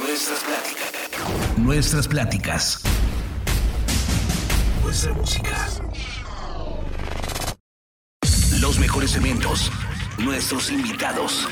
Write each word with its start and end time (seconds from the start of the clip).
Nuestras 0.00 0.40
pláticas. 0.40 1.58
Nuestras 1.58 2.08
pláticas. 2.08 2.80
Nuestra 4.82 5.12
música. 5.12 5.68
Los 8.60 8.78
mejores 8.78 9.14
eventos. 9.16 9.70
Nuestros 10.18 10.70
invitados. 10.70 11.48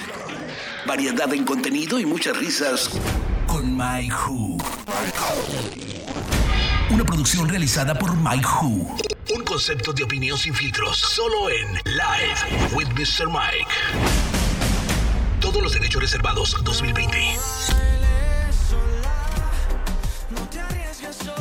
Variedad 0.86 1.32
en 1.32 1.44
contenido 1.44 2.00
y 2.00 2.06
muchas 2.06 2.36
risas 2.36 2.90
con 3.46 3.76
My 3.76 4.10
Who. 4.10 4.58
Una 6.90 7.04
producción 7.04 7.48
realizada 7.48 7.94
por 7.94 8.16
My 8.16 8.40
Who. 8.44 8.96
Un 9.34 9.44
concepto 9.44 9.92
de 9.92 10.02
opinión 10.04 10.36
sin 10.36 10.54
filtros, 10.54 10.98
solo 10.98 11.48
en 11.48 11.74
Live 11.84 12.74
with 12.74 12.88
Mr. 12.88 13.28
Mike. 13.28 13.70
Todos 15.40 15.62
los 15.62 15.72
derechos 15.72 16.02
reservados 16.02 16.56
2020. 16.64 17.81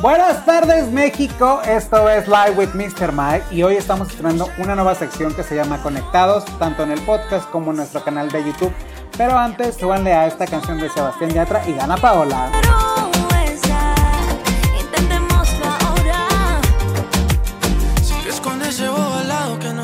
Buenas 0.02 0.44
tardes 0.44 0.90
México, 0.90 1.62
esto 1.64 2.10
es 2.10 2.26
Live 2.26 2.56
with 2.56 2.70
Mr. 2.74 3.12
Mike 3.12 3.44
y 3.52 3.62
hoy 3.62 3.76
estamos 3.76 4.08
estrenando 4.08 4.48
una 4.58 4.74
nueva 4.74 4.96
sección 4.96 5.32
que 5.32 5.44
se 5.44 5.54
llama 5.54 5.80
Conectados, 5.80 6.44
tanto 6.58 6.82
en 6.82 6.90
el 6.90 7.00
podcast 7.02 7.48
como 7.50 7.70
en 7.70 7.76
nuestro 7.76 8.02
canal 8.02 8.28
de 8.28 8.44
YouTube. 8.44 8.72
Pero 9.16 9.38
antes, 9.38 9.76
súbanle 9.76 10.12
a 10.12 10.26
esta 10.26 10.44
canción 10.48 10.80
de 10.80 10.90
Sebastián 10.90 11.30
Yatra 11.30 11.68
y 11.68 11.74
Gana 11.74 11.96
Paola. 11.96 12.50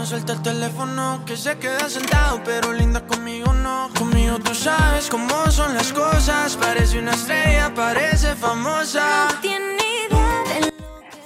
suelta 0.05 0.32
el 0.32 0.42
teléfono 0.42 1.20
que 1.27 1.36
se 1.36 1.58
queda 1.58 1.86
sentado, 1.88 2.41
pero 2.42 2.72
linda 2.72 3.06
conmigo 3.06 3.52
no. 3.52 3.91
Conmigo 3.96 4.38
tú 4.38 4.55
sabes 4.55 5.10
cómo 5.10 5.50
son 5.50 5.74
las 5.74 5.92
cosas. 5.92 6.56
Parece 6.56 6.98
una 6.98 7.12
estrella, 7.12 7.70
parece 7.74 8.34
famosa. 8.34 9.28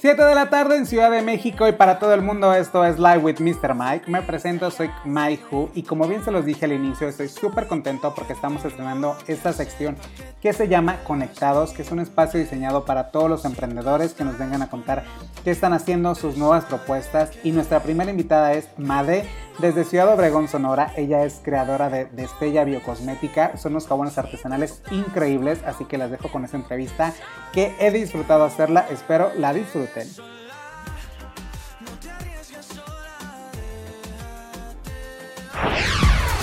7 0.03 0.21
de 0.21 0.35
la 0.35 0.51
tarde 0.51 0.77
en 0.77 0.85
Ciudad 0.85 1.13
de 1.13 1.23
México 1.23 1.69
y 1.69 1.71
para 1.71 2.01
todo 2.01 2.13
el 2.13 2.23
mundo 2.23 2.53
esto 2.53 2.85
es 2.85 2.99
Live 2.99 3.19
with 3.19 3.39
Mr. 3.39 3.73
Mike. 3.73 4.11
Me 4.11 4.21
presento, 4.21 4.69
soy 4.73 4.91
Mike 5.05 5.45
Who 5.49 5.71
y 5.77 5.85
como 5.85 6.09
bien 6.09 6.25
se 6.25 6.33
los 6.33 6.45
dije 6.45 6.65
al 6.65 6.73
inicio, 6.73 7.07
estoy 7.07 7.29
súper 7.29 7.69
contento 7.69 8.13
porque 8.13 8.33
estamos 8.33 8.65
estrenando 8.65 9.17
esta 9.29 9.53
sección 9.53 9.97
que 10.41 10.53
se 10.53 10.67
llama 10.67 10.97
Conectados, 11.05 11.71
que 11.71 11.83
es 11.83 11.93
un 11.93 12.01
espacio 12.01 12.41
diseñado 12.41 12.85
para 12.85 13.13
todos 13.13 13.31
los 13.31 13.45
emprendedores 13.45 14.13
que 14.13 14.25
nos 14.25 14.37
vengan 14.39 14.63
a 14.63 14.71
contar 14.71 15.05
qué 15.45 15.53
están 15.53 15.73
haciendo, 15.73 16.17
sus 16.17 16.37
nuevas 16.37 16.65
propuestas. 16.65 17.31
Y 17.45 17.53
nuestra 17.53 17.79
primera 17.81 18.11
invitada 18.11 18.55
es 18.55 18.69
Made 18.77 19.25
desde 19.61 19.85
Ciudad 19.85 20.13
Obregón, 20.13 20.49
Sonora. 20.49 20.93
Ella 20.97 21.25
es 21.25 21.41
creadora 21.45 21.91
de 21.91 22.07
Destella 22.07 22.65
Biocosmética. 22.65 23.57
Son 23.57 23.73
unos 23.73 23.87
jabones 23.87 24.19
artesanales 24.19 24.83
increíbles, 24.91 25.61
así 25.65 25.85
que 25.85 25.97
las 25.97 26.11
dejo 26.11 26.29
con 26.29 26.45
esta 26.45 26.57
entrevista 26.57 27.13
que 27.53 27.73
he 27.79 27.93
disfrutado 27.93 28.43
hacerla. 28.43 28.87
Espero 28.91 29.31
la 29.39 29.53
disfruten. 29.53 29.92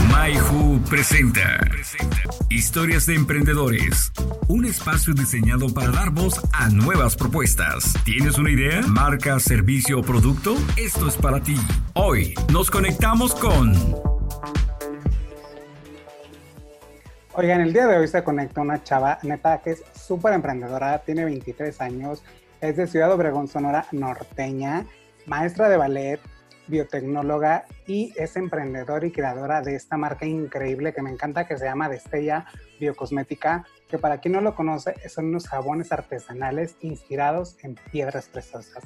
MyHu 0.07 0.79
presenta 0.87 1.57
Historias 2.49 3.07
de 3.07 3.15
Emprendedores, 3.15 4.11
un 4.47 4.65
espacio 4.65 5.15
diseñado 5.15 5.73
para 5.73 5.89
dar 5.89 6.11
voz 6.11 6.39
a 6.53 6.69
nuevas 6.69 7.15
propuestas. 7.15 7.95
¿Tienes 8.05 8.37
una 8.37 8.51
idea? 8.51 8.81
¿Marca, 8.81 9.39
servicio 9.39 9.99
o 9.99 10.03
producto? 10.03 10.55
Esto 10.77 11.07
es 11.07 11.15
para 11.15 11.41
ti. 11.41 11.55
Hoy 11.93 12.35
nos 12.51 12.69
conectamos 12.69 13.33
con... 13.33 13.73
Oigan, 17.33 17.61
el 17.61 17.73
día 17.73 17.87
de 17.87 17.97
hoy 17.97 18.07
se 18.07 18.23
conecta 18.23 18.61
una 18.61 18.83
chava, 18.83 19.17
neta, 19.23 19.59
que 19.61 19.71
es 19.71 19.83
súper 19.95 20.33
emprendedora, 20.33 20.99
tiene 20.99 21.25
23 21.25 21.81
años, 21.81 22.21
es 22.61 22.75
de 22.75 22.87
Ciudad 22.87 23.11
Obregón, 23.11 23.47
Sonora 23.47 23.85
norteña, 23.91 24.85
maestra 25.25 25.69
de 25.69 25.77
ballet, 25.77 26.19
biotecnóloga 26.67 27.65
y 27.87 28.13
es 28.15 28.35
emprendedora 28.35 29.05
y 29.05 29.11
creadora 29.11 29.61
de 29.61 29.75
esta 29.75 29.97
marca 29.97 30.25
increíble 30.25 30.93
que 30.93 31.01
me 31.01 31.09
encanta 31.09 31.47
que 31.47 31.57
se 31.57 31.65
llama 31.65 31.89
Destella 31.89 32.45
Biocosmética, 32.79 33.65
que 33.87 33.97
para 33.97 34.19
quien 34.19 34.33
no 34.33 34.41
lo 34.41 34.55
conoce 34.55 34.93
son 35.09 35.25
unos 35.25 35.47
jabones 35.47 35.91
artesanales 35.91 36.75
inspirados 36.81 37.57
en 37.63 37.75
piedras 37.91 38.27
preciosas. 38.27 38.83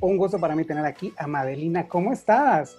Un 0.00 0.16
gusto 0.16 0.38
para 0.38 0.54
mí 0.54 0.64
tener 0.64 0.84
aquí 0.84 1.12
a 1.16 1.26
Madelina. 1.26 1.88
¿Cómo 1.88 2.12
estás? 2.12 2.76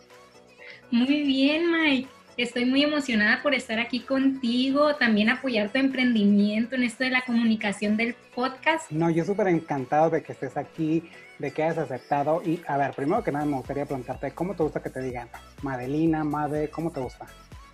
Muy 0.92 1.24
bien, 1.24 1.72
Mike. 1.72 2.17
Estoy 2.38 2.66
muy 2.66 2.84
emocionada 2.84 3.42
por 3.42 3.56
estar 3.56 3.80
aquí 3.80 4.02
contigo, 4.02 4.96
también 4.96 5.28
apoyar 5.28 5.72
tu 5.72 5.80
emprendimiento 5.80 6.76
en 6.76 6.84
esto 6.84 7.04
de 7.04 7.10
la 7.10 7.24
comunicación 7.24 7.98
del 7.98 8.14
podcast. 8.36 8.92
No, 8.92 9.10
yo 9.10 9.26
súper 9.26 9.48
encantado 9.48 10.12
de 10.12 10.22
que 10.22 10.34
estés 10.34 10.56
aquí, 10.56 11.10
de 11.40 11.50
que 11.50 11.64
hayas 11.64 11.80
aceptado. 11.80 12.44
Y 12.46 12.62
a 12.68 12.78
ver, 12.78 12.94
primero 12.94 13.24
que 13.24 13.32
nada 13.32 13.44
me 13.44 13.58
gustaría 13.58 13.86
preguntarte, 13.86 14.30
¿cómo 14.34 14.54
te 14.56 14.62
gusta 14.62 14.84
que 14.84 14.92
te 14.92 15.02
digan? 15.02 15.28
Madelina, 15.64 16.24
Made, 16.24 16.70
¿cómo 16.70 16.92
te 16.92 17.00
gusta? 17.00 17.26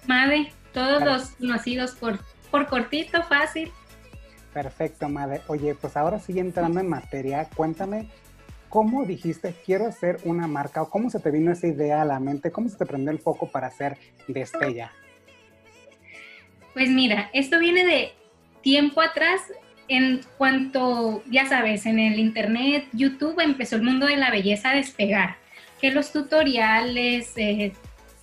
Made, 0.08 0.54
todos 0.72 1.04
los 1.04 1.32
conocidos 1.32 1.92
por, 1.96 2.20
por 2.50 2.68
cortito, 2.68 3.22
fácil. 3.24 3.70
Perfecto, 4.54 5.10
Made. 5.10 5.42
Oye, 5.48 5.76
pues 5.76 5.98
ahora 5.98 6.20
sí 6.20 6.40
entrando 6.40 6.80
en 6.80 6.88
materia, 6.88 7.50
cuéntame 7.54 8.08
¿cómo 8.74 9.06
dijiste 9.06 9.54
quiero 9.64 9.86
hacer 9.86 10.18
una 10.24 10.48
marca 10.48 10.82
o 10.82 10.90
cómo 10.90 11.12
se 11.12 11.20
te 11.20 11.30
vino 11.30 11.52
esa 11.52 11.68
idea 11.68 12.02
a 12.02 12.06
la 12.06 12.20
mente? 12.20 12.52
¿Cómo 12.52 12.70
se 12.70 12.76
te 12.76 12.88
prendió 12.88 13.12
el 13.12 13.20
foco 13.20 13.46
para 13.46 13.68
hacer 13.68 14.00
Destella? 14.28 14.92
Pues 16.74 16.90
mira, 16.90 17.30
esto 17.34 17.60
viene 17.60 17.86
de 17.86 18.14
tiempo 18.64 19.00
atrás 19.02 19.42
en 19.88 20.22
cuanto, 20.40 21.22
ya 21.30 21.46
sabes, 21.46 21.86
en 21.86 22.00
el 22.00 22.18
internet, 22.18 22.88
YouTube 22.94 23.40
empezó 23.42 23.76
el 23.76 23.84
mundo 23.84 24.08
de 24.08 24.18
la 24.18 24.32
belleza 24.32 24.72
a 24.72 24.76
despegar, 24.76 25.38
que 25.80 25.92
los 25.92 26.12
tutoriales 26.12 27.32
eh, 27.36 27.74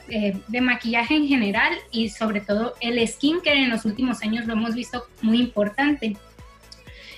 eh, 0.08 0.36
de 0.48 0.60
maquillaje 0.60 1.14
en 1.14 1.28
general 1.28 1.74
y 1.92 2.08
sobre 2.08 2.40
todo 2.40 2.74
el 2.80 3.06
skincare 3.06 3.62
en 3.62 3.70
los 3.70 3.84
últimos 3.84 4.20
años 4.24 4.46
lo 4.46 4.54
hemos 4.54 4.74
visto 4.74 5.06
muy 5.22 5.38
importante. 5.38 6.16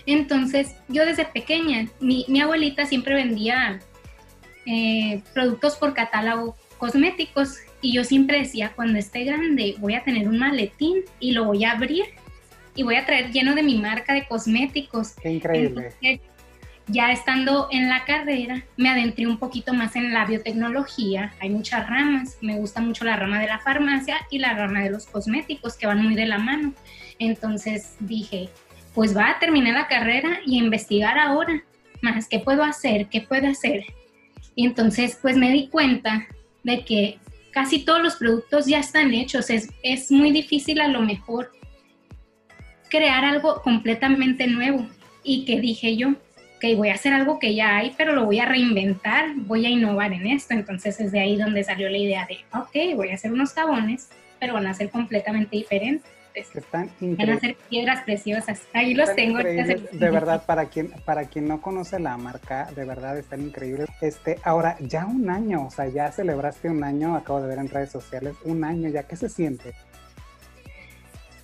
Entonces, 0.06 0.74
yo 0.88 1.04
desde 1.06 1.24
pequeña, 1.24 1.88
mi, 2.00 2.40
abuelita 2.40 2.86
siempre 2.86 3.14
vendía 3.14 3.80
eh, 4.66 5.22
productos 5.34 5.76
por 5.76 5.94
catálogo 5.94 6.56
cosméticos 6.78 7.58
y 7.80 7.92
yo 7.92 8.04
siempre 8.04 8.38
decía, 8.38 8.72
cuando 8.74 8.98
esté 8.98 9.24
grande 9.24 9.76
voy 9.78 9.94
a 9.94 10.04
tener 10.04 10.28
un 10.28 10.38
maletín 10.38 11.02
y 11.20 11.32
lo 11.32 11.44
voy 11.44 11.64
a 11.64 11.72
abrir 11.72 12.04
y 12.74 12.82
voy 12.82 12.96
a 12.96 13.06
traer 13.06 13.30
lleno 13.30 13.54
de 13.54 13.62
mi 13.62 13.76
marca 13.78 14.14
de 14.14 14.26
cosméticos. 14.26 15.14
Qué 15.20 15.30
increíble. 15.30 15.92
ya 16.88 17.12
estando 17.12 17.68
en 17.70 17.88
la 17.88 18.04
carrera, 18.04 18.64
me 18.76 18.88
adentré 18.88 19.26
un 19.26 19.38
poquito 19.38 19.74
más 19.74 19.94
en 19.94 20.12
la 20.12 20.24
biotecnología. 20.24 21.34
Hay 21.40 21.50
muchas 21.50 21.88
ramas. 21.88 22.38
Me 22.40 22.56
gusta 22.56 22.80
mucho 22.80 23.04
la 23.04 23.16
rama 23.16 23.40
de 23.40 23.46
la 23.46 23.58
farmacia 23.58 24.16
y 24.30 24.38
la 24.38 24.54
rama 24.54 24.80
de 24.80 24.90
los 24.90 25.06
cosméticos, 25.06 25.76
que 25.76 25.86
van 25.86 26.02
muy 26.02 26.14
de 26.14 26.26
la 26.26 26.38
mano. 26.38 26.72
Entonces 27.18 27.94
dije, 28.00 28.48
pues 28.94 29.16
va 29.16 29.30
a 29.30 29.38
terminar 29.38 29.74
la 29.74 29.88
carrera 29.88 30.40
y 30.46 30.58
investigar 30.58 31.18
ahora 31.18 31.62
más 32.02 32.28
qué 32.28 32.40
puedo 32.40 32.62
hacer, 32.62 33.08
qué 33.08 33.20
puedo 33.20 33.48
hacer. 33.48 33.84
Y 34.54 34.66
entonces 34.66 35.18
pues 35.20 35.36
me 35.36 35.50
di 35.50 35.68
cuenta 35.68 36.26
de 36.62 36.84
que 36.84 37.18
casi 37.52 37.84
todos 37.84 38.02
los 38.02 38.16
productos 38.16 38.66
ya 38.66 38.80
están 38.80 39.14
hechos, 39.14 39.50
es, 39.50 39.70
es 39.82 40.10
muy 40.10 40.32
difícil 40.32 40.80
a 40.80 40.88
lo 40.88 41.00
mejor 41.00 41.52
crear 42.88 43.24
algo 43.24 43.62
completamente 43.62 44.46
nuevo 44.46 44.86
y 45.22 45.44
que 45.44 45.60
dije 45.60 45.96
yo, 45.96 46.14
que 46.60 46.76
voy 46.76 46.90
a 46.90 46.94
hacer 46.94 47.12
algo 47.12 47.38
que 47.38 47.54
ya 47.54 47.76
hay, 47.76 47.94
pero 47.96 48.12
lo 48.12 48.24
voy 48.24 48.38
a 48.38 48.46
reinventar, 48.46 49.34
voy 49.34 49.66
a 49.66 49.70
innovar 49.70 50.12
en 50.12 50.26
esto. 50.28 50.54
Entonces 50.54 51.00
es 51.00 51.10
de 51.10 51.20
ahí 51.20 51.36
donde 51.36 51.64
salió 51.64 51.88
la 51.88 51.98
idea 51.98 52.26
de, 52.26 52.38
ok, 52.56 52.96
voy 52.96 53.10
a 53.10 53.14
hacer 53.14 53.32
unos 53.32 53.52
jabones, 53.52 54.10
pero 54.38 54.54
van 54.54 54.66
a 54.66 54.74
ser 54.74 54.90
completamente 54.90 55.56
diferentes 55.56 56.08
están 56.34 56.90
increíbles. 57.00 57.26
Van 57.26 57.36
a 57.36 57.40
ser 57.40 57.56
piedras 57.68 58.04
preciosas. 58.04 58.62
Ahí 58.72 58.94
los 58.94 59.14
tengo. 59.14 59.38
De 59.38 60.10
verdad, 60.10 60.44
para 60.46 60.66
quien, 60.66 60.92
para 61.04 61.24
quien 61.26 61.48
no 61.48 61.60
conoce 61.60 61.98
la 61.98 62.16
marca, 62.16 62.70
de 62.74 62.84
verdad 62.84 63.18
están 63.18 63.42
increíbles. 63.42 63.88
Este, 64.00 64.38
ahora, 64.44 64.76
ya 64.80 65.06
un 65.06 65.30
año, 65.30 65.66
o 65.66 65.70
sea, 65.70 65.88
ya 65.88 66.10
celebraste 66.12 66.68
un 66.68 66.84
año, 66.84 67.16
acabo 67.16 67.40
de 67.42 67.48
ver 67.48 67.58
en 67.58 67.68
redes 67.68 67.90
sociales, 67.90 68.34
un 68.44 68.64
año 68.64 68.88
ya, 68.88 69.04
¿qué 69.04 69.16
se 69.16 69.28
siente? 69.28 69.72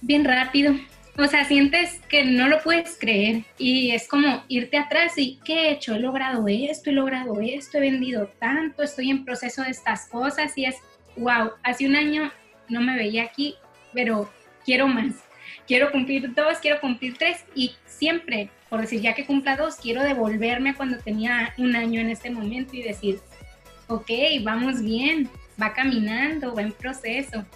Bien 0.00 0.24
rápido. 0.24 0.74
O 1.18 1.26
sea, 1.26 1.44
sientes 1.44 2.00
que 2.08 2.24
no 2.24 2.46
lo 2.46 2.62
puedes 2.62 2.96
creer 2.96 3.42
y 3.58 3.90
es 3.90 4.06
como 4.06 4.44
irte 4.46 4.78
atrás 4.78 5.14
y 5.16 5.40
¿qué 5.44 5.54
he 5.54 5.72
hecho? 5.72 5.96
He 5.96 5.98
logrado 5.98 6.46
esto, 6.46 6.90
he 6.90 6.92
logrado 6.92 7.40
esto, 7.40 7.78
he 7.78 7.80
vendido 7.80 8.28
tanto, 8.38 8.84
estoy 8.84 9.10
en 9.10 9.24
proceso 9.24 9.62
de 9.62 9.70
estas 9.70 10.06
cosas 10.06 10.56
y 10.56 10.66
es, 10.66 10.76
wow, 11.16 11.50
hace 11.64 11.88
un 11.88 11.96
año 11.96 12.30
no 12.68 12.80
me 12.80 12.96
veía 12.96 13.24
aquí, 13.24 13.56
pero 13.92 14.30
quiero 14.68 14.86
más, 14.86 15.14
quiero 15.66 15.90
cumplir 15.90 16.34
dos, 16.34 16.58
quiero 16.60 16.78
cumplir 16.78 17.16
tres 17.16 17.42
y 17.54 17.74
siempre, 17.86 18.50
por 18.68 18.82
decir, 18.82 19.00
ya 19.00 19.14
que 19.14 19.24
cumpla 19.24 19.56
dos, 19.56 19.76
quiero 19.76 20.02
devolverme 20.02 20.70
a 20.70 20.74
cuando 20.74 20.98
tenía 20.98 21.54
un 21.56 21.74
año 21.74 22.02
en 22.02 22.10
este 22.10 22.30
momento 22.30 22.76
y 22.76 22.82
decir, 22.82 23.18
ok, 23.86 24.10
vamos 24.42 24.82
bien, 24.82 25.30
va 25.60 25.72
caminando, 25.72 26.54
va 26.54 26.60
en 26.60 26.72
proceso. 26.72 27.46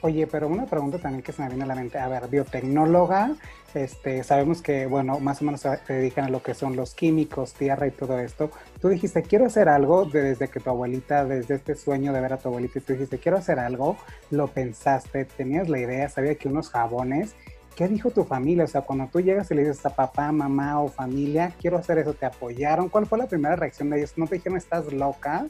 Oye, 0.00 0.26
pero 0.26 0.48
una 0.48 0.64
pregunta 0.64 0.98
también 0.98 1.22
que 1.22 1.32
se 1.32 1.42
me 1.42 1.48
viene 1.48 1.64
a 1.64 1.66
la 1.66 1.74
mente, 1.74 1.98
a 1.98 2.08
ver, 2.08 2.28
biotecnóloga, 2.28 3.32
este, 3.74 4.24
sabemos 4.24 4.62
que, 4.62 4.86
bueno, 4.86 5.20
más 5.20 5.42
o 5.42 5.44
menos 5.44 5.60
se 5.60 5.78
dedican 5.88 6.26
a 6.26 6.28
lo 6.28 6.42
que 6.42 6.54
son 6.54 6.76
los 6.76 6.94
químicos, 6.94 7.52
tierra 7.54 7.86
y 7.86 7.90
todo 7.90 8.18
esto. 8.18 8.50
Tú 8.80 8.88
dijiste, 8.88 9.22
quiero 9.22 9.46
hacer 9.46 9.68
algo 9.68 10.04
desde 10.04 10.48
que 10.48 10.60
tu 10.60 10.70
abuelita, 10.70 11.24
desde 11.24 11.56
este 11.56 11.74
sueño 11.74 12.12
de 12.12 12.20
ver 12.20 12.32
a 12.32 12.38
tu 12.38 12.48
abuelita, 12.48 12.78
y 12.78 12.82
tú 12.82 12.92
dijiste, 12.94 13.18
quiero 13.18 13.38
hacer 13.38 13.58
algo, 13.58 13.96
lo 14.30 14.48
pensaste, 14.48 15.24
tenías 15.24 15.68
la 15.68 15.78
idea, 15.78 16.08
sabía 16.08 16.34
que 16.36 16.48
unos 16.48 16.70
jabones, 16.70 17.34
¿qué 17.76 17.88
dijo 17.88 18.10
tu 18.10 18.24
familia? 18.24 18.64
O 18.64 18.68
sea, 18.68 18.80
cuando 18.80 19.06
tú 19.06 19.20
llegas 19.20 19.50
y 19.50 19.54
le 19.54 19.62
dices 19.62 19.84
a 19.86 19.94
papá, 19.94 20.32
mamá 20.32 20.80
o 20.80 20.88
familia, 20.88 21.52
quiero 21.60 21.76
hacer 21.76 21.98
eso, 21.98 22.14
¿te 22.14 22.26
apoyaron? 22.26 22.88
¿Cuál 22.88 23.06
fue 23.06 23.18
la 23.18 23.26
primera 23.26 23.54
reacción 23.54 23.90
de 23.90 23.98
ellos? 23.98 24.14
¿No 24.16 24.26
te 24.26 24.36
dijeron, 24.36 24.58
estás 24.58 24.92
loca? 24.92 25.46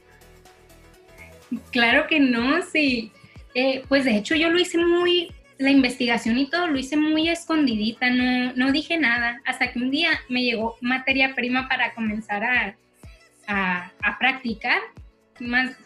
Claro 1.71 2.07
que 2.07 2.21
no, 2.21 2.63
sí. 2.63 3.13
Eh, 3.55 3.83
pues 3.89 4.05
de 4.05 4.17
hecho 4.17 4.35
yo 4.35 4.51
lo 4.51 4.61
hice 4.61 4.79
muy, 4.79 5.33
la 5.59 5.71
investigación 5.71 6.39
y 6.39 6.49
todo 6.49 6.69
lo 6.69 6.79
hice 6.79 6.97
muy 6.97 7.29
escondidita, 7.29 8.11
no, 8.11 8.53
no 8.55 8.73
dije 8.73 8.97
nada, 8.97 9.41
hasta 9.45 9.73
que 9.73 9.81
un 9.81 9.91
día 9.91 10.11
me 10.29 10.43
llegó 10.43 10.77
materia 10.81 11.35
prima 11.35 11.69
para 11.69 11.95
comenzar 11.95 12.45
a, 12.45 12.77
a, 13.49 14.19
practicar 14.19 14.81
más 15.41 15.77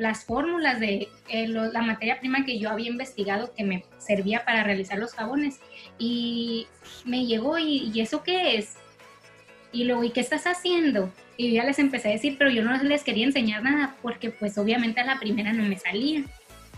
las 0.00 0.24
fórmulas 0.24 0.80
de 0.80 1.08
eh, 1.28 1.46
la 1.46 1.82
materia 1.82 2.18
prima 2.18 2.44
que 2.44 2.58
yo 2.58 2.70
había 2.70 2.90
investigado 2.90 3.54
que 3.54 3.64
me 3.64 3.84
servía 3.98 4.44
para 4.44 4.64
realizar 4.64 4.98
los 4.98 5.12
jabones. 5.12 5.60
Y 5.98 6.66
me 7.04 7.26
llegó, 7.26 7.56
¿y, 7.58 7.92
¿y 7.94 8.00
eso 8.00 8.24
qué 8.24 8.56
es? 8.56 8.74
Y 9.70 9.84
luego, 9.84 10.02
¿y 10.02 10.10
qué 10.10 10.20
estás 10.20 10.46
haciendo? 10.46 11.12
Y 11.36 11.52
ya 11.52 11.64
les 11.64 11.78
empecé 11.78 12.08
a 12.08 12.12
decir, 12.12 12.36
pero 12.38 12.50
yo 12.50 12.64
no 12.64 12.76
les 12.82 13.04
quería 13.04 13.26
enseñar 13.26 13.62
nada 13.62 13.94
porque 14.02 14.30
pues 14.30 14.58
obviamente 14.58 15.00
a 15.00 15.04
la 15.04 15.20
primera 15.20 15.52
no 15.52 15.62
me 15.62 15.78
salía. 15.78 16.24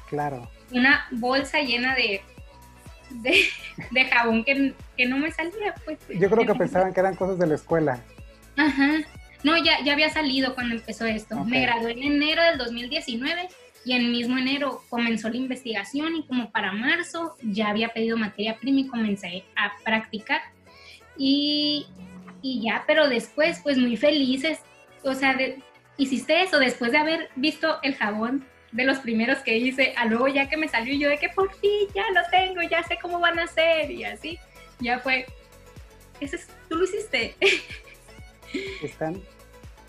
Claro. 0.09 0.51
Una 0.73 1.07
bolsa 1.11 1.61
llena 1.61 1.95
de, 1.95 2.23
de, 3.11 4.05
jabón 4.11 4.45
que, 4.45 4.75
no 5.07 5.19
me 5.19 5.31
salía. 5.31 5.75
Pues, 5.85 5.99
Yo 6.09 6.31
creo 6.31 6.47
que 6.47 6.55
pensaban 6.55 6.93
que 6.93 7.01
eran 7.01 7.17
cosas 7.17 7.39
de 7.39 7.47
la 7.47 7.55
escuela. 7.55 8.01
Ajá. 8.57 8.99
No, 9.45 9.57
ya, 9.57 9.83
ya 9.85 9.93
había 9.93 10.11
salido 10.11 10.55
cuando 10.55 10.75
empezó 10.75 11.07
esto. 11.07 11.45
Me 11.45 11.63
gradué 11.63 11.93
en 11.93 12.03
enero 12.03 12.43
del 12.43 12.59
2019 12.59 13.49
y 13.85 13.93
en 13.93 14.11
mismo 14.11 14.37
enero 14.37 14.83
comenzó 14.91 15.29
la 15.29 15.37
investigación 15.37 16.17
y 16.17 16.27
como 16.27 16.51
para 16.51 16.73
marzo 16.73 17.37
ya 17.43 17.69
había 17.69 17.91
pedido 17.91 18.17
materia 18.17 18.59
prima 18.59 18.81
y 18.81 18.89
comencé 18.89 19.45
a 19.57 19.73
practicar. 19.85 20.41
Y, 21.17 21.87
y 22.43 22.63
ya, 22.63 22.85
pero 22.87 23.09
después 23.09 23.61
pues 23.63 23.79
muy 23.79 23.97
felices. 23.97 24.59
O 25.05 25.15
sea, 25.15 25.39
hiciste 25.97 26.43
eso 26.43 26.59
después 26.59 26.91
de 26.93 26.99
haber 26.99 27.31
visto 27.37 27.79
el 27.83 27.95
jabón 27.95 28.45
de 28.73 28.85
los 28.85 28.99
primeros 28.99 29.39
que 29.39 29.57
hice, 29.57 29.95
a 29.97 30.05
luego 30.05 30.29
ya 30.29 30.49
que 30.49 30.57
me 30.57 30.69
salió 30.69 30.95
yo 30.95 31.09
de 31.09 31.19
que 31.19 31.29
por 31.31 31.53
fin 31.55 31.89
ya 31.95 32.05
lo 32.13 32.21
tengo, 32.31 32.63
ya 32.63 32.83
sé 32.83 32.99
cómo 33.01 33.19
van 33.21 33.39
a 33.39 33.47
ser 33.47 33.91
y 33.91 34.05
así, 34.05 34.39
ya 34.81 34.99
fue, 35.01 35.27
ese 36.21 36.37
es, 36.37 36.49
tú 36.69 36.77
lo 36.77 36.85
hiciste. 36.85 37.35
Están, 38.83 39.21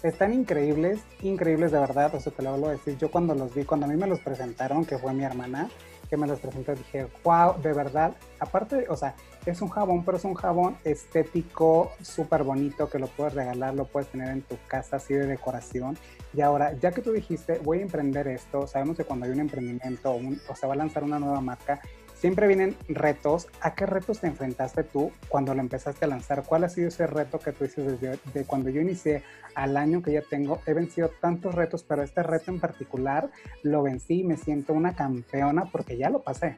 están 0.04 0.34
increíbles, 0.34 1.00
increíbles 1.22 1.72
de 1.72 1.80
verdad, 1.80 2.14
o 2.14 2.20
sea, 2.20 2.32
te 2.34 2.44
lo 2.44 2.52
vuelvo 2.52 2.68
a 2.68 2.72
decir, 2.72 2.98
yo 2.98 3.10
cuando 3.10 3.34
los 3.34 3.56
vi, 3.56 3.64
cuando 3.64 3.86
a 3.86 3.90
mí 3.90 3.96
me 3.96 4.06
los 4.06 4.20
presentaron, 4.20 4.86
que 4.86 4.98
fue 4.98 5.14
mi 5.14 5.24
hermana, 5.24 5.70
que 6.10 6.18
me 6.18 6.28
los 6.28 6.40
presentó, 6.40 6.74
dije, 6.74 7.08
wow, 7.24 7.62
de 7.62 7.72
verdad, 7.74 8.16
aparte, 8.40 8.88
o 8.90 8.96
sea, 8.96 9.16
es 9.46 9.62
un 9.62 9.70
jabón, 9.70 10.04
pero 10.04 10.18
es 10.18 10.24
un 10.24 10.34
jabón 10.34 10.76
estético, 10.84 11.92
súper 12.02 12.44
bonito, 12.44 12.90
que 12.90 13.00
lo 13.00 13.08
puedes 13.08 13.34
regalar, 13.34 13.76
lo 13.76 13.86
puedes 13.86 14.10
tener 14.10 14.30
en 14.30 14.42
tu 14.42 14.58
casa 14.68 14.98
así 14.98 15.14
de 15.14 15.28
decoración. 15.28 15.98
Y 16.34 16.42
ahora, 16.42 16.74
ya 16.74 16.92
que 16.92 17.02
tú 17.02 17.12
dijiste, 17.12 17.60
voy 17.60 17.80
a 17.80 17.82
emprender 17.84 18.28
esto, 18.28 18.68
sabemos 18.68 18.98
que 18.98 19.04
cuando 19.04 19.26
hay 19.26 19.32
un 19.32 19.40
emprendimiento 19.40 20.12
o, 20.14 20.56
se 20.56 20.68
va 20.68 20.74
a 20.74 20.78
lanzar 20.78 21.04
una 21.04 21.20
nueva 21.20 21.42
marca, 21.42 21.80
siempre 22.20 22.48
vienen 22.48 22.76
retos. 22.88 23.48
¿A 23.62 23.76
qué 23.76 23.86
retos 23.86 24.20
te 24.20 24.28
enfrentaste 24.28 24.84
tú 24.84 25.12
cuando 25.28 25.54
lo 25.54 25.62
empezaste 25.62 26.06
a 26.06 26.08
lanzar? 26.08 26.44
¿Cuál 26.44 26.64
ha 26.64 26.70
sido 26.70 26.90
ese 26.90 27.08
reto 27.08 27.40
que 27.40 27.52
tú 27.52 27.64
dices 27.64 28.00
desde 28.00 28.46
cuando 28.46 28.70
yo 28.70 28.82
inicié 28.82 29.24
al 29.56 29.78
año 29.78 30.02
que 30.02 30.12
ya 30.12 30.22
tengo? 30.22 30.62
He 30.66 30.74
vencido 30.74 31.10
tantos 31.22 31.56
retos, 31.56 31.84
pero 31.84 32.04
este 32.04 32.24
reto 32.24 32.52
en 32.52 32.60
particular 32.60 33.30
lo 33.64 33.84
vencí 33.84 34.20
y 34.20 34.24
me 34.24 34.38
siento 34.38 34.74
una 34.74 34.96
campeona 34.96 35.66
porque 35.66 35.98
ya 35.98 36.10
lo 36.10 36.22
pasé 36.22 36.58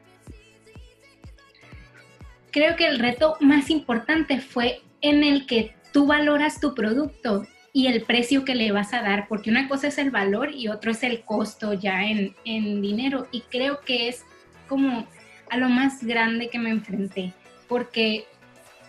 creo 2.52 2.76
que 2.76 2.86
el 2.86 3.00
reto 3.00 3.36
más 3.40 3.70
importante 3.70 4.38
fue 4.40 4.82
en 5.00 5.24
el 5.24 5.46
que 5.46 5.74
tú 5.92 6.06
valoras 6.06 6.60
tu 6.60 6.74
producto 6.74 7.44
y 7.72 7.86
el 7.86 8.02
precio 8.02 8.44
que 8.44 8.54
le 8.54 8.70
vas 8.70 8.92
a 8.92 9.02
dar, 9.02 9.26
porque 9.28 9.50
una 9.50 9.66
cosa 9.66 9.88
es 9.88 9.98
el 9.98 10.10
valor 10.10 10.50
y 10.52 10.68
otro 10.68 10.92
es 10.92 11.02
el 11.02 11.22
costo 11.22 11.72
ya 11.72 12.04
en, 12.04 12.34
dinero. 12.44 13.26
Y 13.32 13.40
creo 13.42 13.80
que 13.80 14.08
es 14.08 14.24
como 14.68 15.06
a 15.52 15.58
lo 15.58 15.68
más 15.68 16.02
grande 16.02 16.48
que 16.48 16.58
me 16.58 16.70
enfrenté, 16.70 17.34
porque 17.68 18.24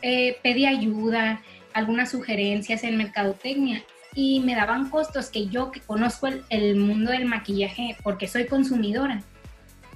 eh, 0.01 0.37
pedí 0.41 0.65
ayuda, 0.65 1.41
algunas 1.73 2.11
sugerencias 2.11 2.85
en 2.85 2.95
mercadotecnia 2.95 3.83
y 4.15 4.39
me 4.39 4.55
daban 4.55 4.89
costos 4.89 5.29
que 5.29 5.47
yo 5.47 5.71
que 5.71 5.81
conozco 5.81 6.29
el 6.47 6.77
mundo 6.77 7.11
del 7.11 7.25
maquillaje 7.25 7.97
porque 8.01 8.29
soy 8.29 8.45
consumidora, 8.45 9.21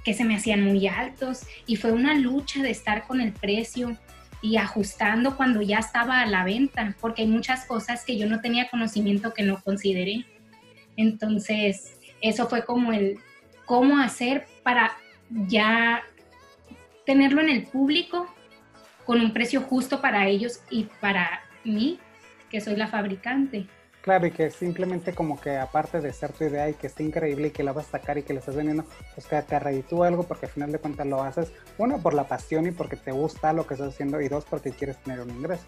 que 0.04 0.14
se 0.14 0.25
me 0.25 0.36
hacían 0.36 0.62
muy 0.62 0.88
altos 0.88 1.44
y 1.68 1.78
fue 1.78 1.94
una 1.94 2.16
lucha 2.16 2.62
de 2.62 2.72
estar 2.72 3.08
con 3.08 3.22
el 3.22 3.31
precio 3.31 3.98
y 4.42 4.58
ajustando 4.58 5.38
cuando 5.38 5.62
ya 5.62 5.80
estaba 5.80 6.20
a 6.20 6.25
la 6.25 6.44
venta, 6.44 6.98
porque 7.00 7.22
hay 7.22 7.30
muchas 7.30 7.63
cosas 7.63 8.04
que 8.04 8.18
yo 8.18 8.28
no 8.28 8.42
tenía 8.42 8.70
conocimiento 8.70 9.34
que 9.34 9.44
no 9.44 9.62
consideré. 9.63 10.25
Entonces, 10.98 11.98
eso 12.20 12.50
fue 12.50 12.66
como 12.66 12.92
el 12.92 13.20
cómo 13.66 14.00
hacer 14.00 14.48
para 14.63 14.92
ya 15.30 16.04
tenerlo 17.07 17.42
en 17.42 17.50
el 17.50 17.63
público 17.63 18.27
con 19.06 19.21
un 19.21 19.33
precio 19.33 19.62
justo 19.62 20.01
para 20.01 20.27
ellos 20.27 20.62
y 20.69 20.83
para 21.00 21.42
mí, 21.63 22.00
que 22.51 22.59
soy 22.59 22.75
la 22.75 22.88
fabricante. 22.88 23.65
Claro, 24.01 24.27
y 24.27 24.31
que 24.31 24.51
simplemente 24.51 25.13
como 25.13 25.39
que 25.39 25.57
aparte 25.57 26.01
de 26.01 26.12
ser 26.13 26.33
tu 26.33 26.44
idea 26.44 26.69
y 26.69 26.74
que 26.74 26.88
esté 26.88 27.04
increíble 27.04 27.48
y 27.48 27.51
que 27.51 27.63
la 27.63 27.71
vas 27.71 27.88
a 27.88 27.92
sacar 27.92 28.18
y 28.18 28.24
que 28.24 28.33
le 28.33 28.39
estás 28.39 28.56
vendiendo, 28.56 28.86
pues 29.15 29.25
que 29.25 29.42
te 29.42 29.57
reditúa 29.57 30.07
algo 30.07 30.24
porque 30.24 30.48
al 30.48 30.51
final 30.51 30.71
de 30.71 30.80
cuentas 30.80 31.07
lo 31.07 31.24
haces, 31.24 31.51
uno, 31.77 31.98
por 32.01 32.13
la 32.13 32.27
pasión 32.27 32.68
y 32.68 32.71
porque 32.71 32.98
te 32.98 33.12
gusta 33.12 33.53
lo 33.53 33.65
que 33.65 33.75
estás 33.75 33.94
haciendo 33.94 34.19
y 34.21 34.27
dos, 34.27 34.45
porque 34.45 34.71
quieres 34.71 34.98
tener 34.98 35.21
un 35.21 35.30
ingreso. 35.30 35.65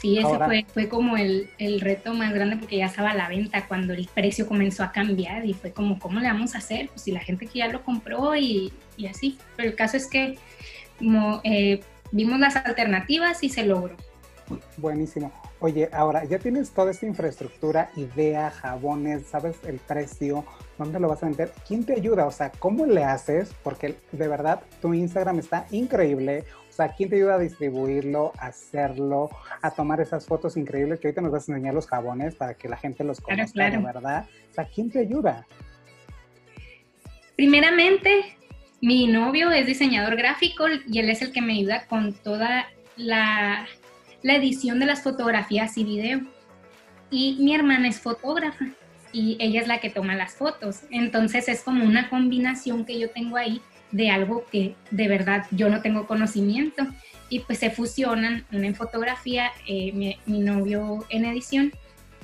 Sí, 0.00 0.18
ese 0.18 0.38
fue, 0.38 0.64
fue 0.72 0.88
como 0.88 1.18
el, 1.18 1.50
el, 1.58 1.78
reto 1.80 2.14
más 2.14 2.32
grande 2.32 2.56
porque 2.56 2.78
ya 2.78 2.86
estaba 2.86 3.10
a 3.10 3.14
la 3.14 3.28
venta 3.28 3.66
cuando 3.68 3.92
el 3.92 4.08
precio 4.08 4.48
comenzó 4.48 4.82
a 4.82 4.92
cambiar 4.92 5.44
y 5.44 5.52
fue 5.52 5.72
como, 5.72 5.98
¿cómo 5.98 6.20
le 6.20 6.26
vamos 6.26 6.54
a 6.54 6.58
hacer? 6.58 6.88
Pues 6.88 7.02
si 7.02 7.12
la 7.12 7.20
gente 7.20 7.46
que 7.46 7.58
ya 7.58 7.68
lo 7.68 7.84
compró 7.84 8.34
y, 8.34 8.72
y 8.96 9.06
así. 9.06 9.36
Pero 9.56 9.68
el 9.68 9.76
caso 9.76 9.98
es 9.98 10.06
que 10.06 10.38
como, 10.98 11.42
eh, 11.44 11.80
vimos 12.12 12.40
las 12.40 12.56
alternativas 12.56 13.42
y 13.42 13.50
se 13.50 13.64
logró. 13.66 13.94
Buenísimo. 14.78 15.30
Oye, 15.60 15.90
ahora 15.92 16.24
ya 16.24 16.38
tienes 16.38 16.70
toda 16.70 16.90
esta 16.90 17.04
infraestructura, 17.04 17.90
idea, 17.94 18.50
jabones, 18.50 19.26
sabes 19.26 19.56
el 19.64 19.78
precio, 19.78 20.44
dónde 20.78 20.98
lo 20.98 21.08
vas 21.08 21.22
a 21.22 21.26
vender, 21.26 21.52
¿quién 21.68 21.84
te 21.84 21.92
ayuda? 21.92 22.26
O 22.26 22.30
sea, 22.30 22.50
¿cómo 22.58 22.86
le 22.86 23.04
haces? 23.04 23.52
Porque 23.62 23.96
de 24.12 24.28
verdad 24.28 24.62
tu 24.80 24.94
Instagram 24.94 25.38
está 25.38 25.66
increíble. 25.70 26.44
Sea, 26.80 26.94
¿quién 26.96 27.10
te 27.10 27.16
ayuda 27.16 27.34
a 27.34 27.38
distribuirlo, 27.38 28.32
a 28.38 28.46
hacerlo, 28.46 29.28
a 29.60 29.70
tomar 29.70 30.00
esas 30.00 30.26
fotos 30.26 30.56
increíbles 30.56 30.98
que 30.98 31.08
ahorita 31.08 31.20
nos 31.20 31.32
vas 31.32 31.48
a 31.48 31.52
enseñar 31.52 31.74
los 31.74 31.86
jabones 31.86 32.34
para 32.34 32.54
que 32.54 32.68
la 32.68 32.76
gente 32.76 33.04
los 33.04 33.20
conozca 33.20 33.70
de 33.70 33.78
verdad? 33.78 34.26
O 34.50 34.54
sea, 34.54 34.64
¿quién 34.64 34.90
te 34.90 35.00
ayuda? 35.00 35.46
Primeramente, 37.36 38.36
mi 38.80 39.06
novio 39.06 39.50
es 39.50 39.66
diseñador 39.66 40.16
gráfico 40.16 40.64
y 40.86 40.98
él 40.98 41.10
es 41.10 41.20
el 41.20 41.32
que 41.32 41.42
me 41.42 41.52
ayuda 41.52 41.86
con 41.86 42.14
toda 42.14 42.66
la 42.96 43.66
la 44.22 44.34
edición 44.34 44.78
de 44.80 44.86
las 44.86 45.02
fotografías 45.02 45.76
y 45.78 45.84
video. 45.84 46.20
Y 47.10 47.38
mi 47.40 47.54
hermana 47.54 47.88
es 47.88 48.00
fotógrafa 48.00 48.66
y 49.12 49.36
ella 49.40 49.60
es 49.60 49.68
la 49.68 49.80
que 49.80 49.90
toma 49.90 50.14
las 50.14 50.34
fotos. 50.34 50.82
Entonces 50.90 51.48
es 51.48 51.62
como 51.62 51.84
una 51.84 52.08
combinación 52.08 52.84
que 52.84 52.98
yo 52.98 53.10
tengo 53.10 53.36
ahí 53.36 53.60
de 53.92 54.10
algo 54.10 54.44
que 54.50 54.74
de 54.90 55.08
verdad 55.08 55.46
yo 55.50 55.68
no 55.68 55.82
tengo 55.82 56.06
conocimiento. 56.06 56.86
Y 57.28 57.40
pues 57.40 57.58
se 57.58 57.70
fusionan, 57.70 58.44
una 58.50 58.66
en 58.66 58.74
fotografía, 58.74 59.52
eh, 59.68 59.92
mi, 59.92 60.18
mi 60.26 60.40
novio 60.40 61.04
en 61.10 61.24
edición 61.24 61.72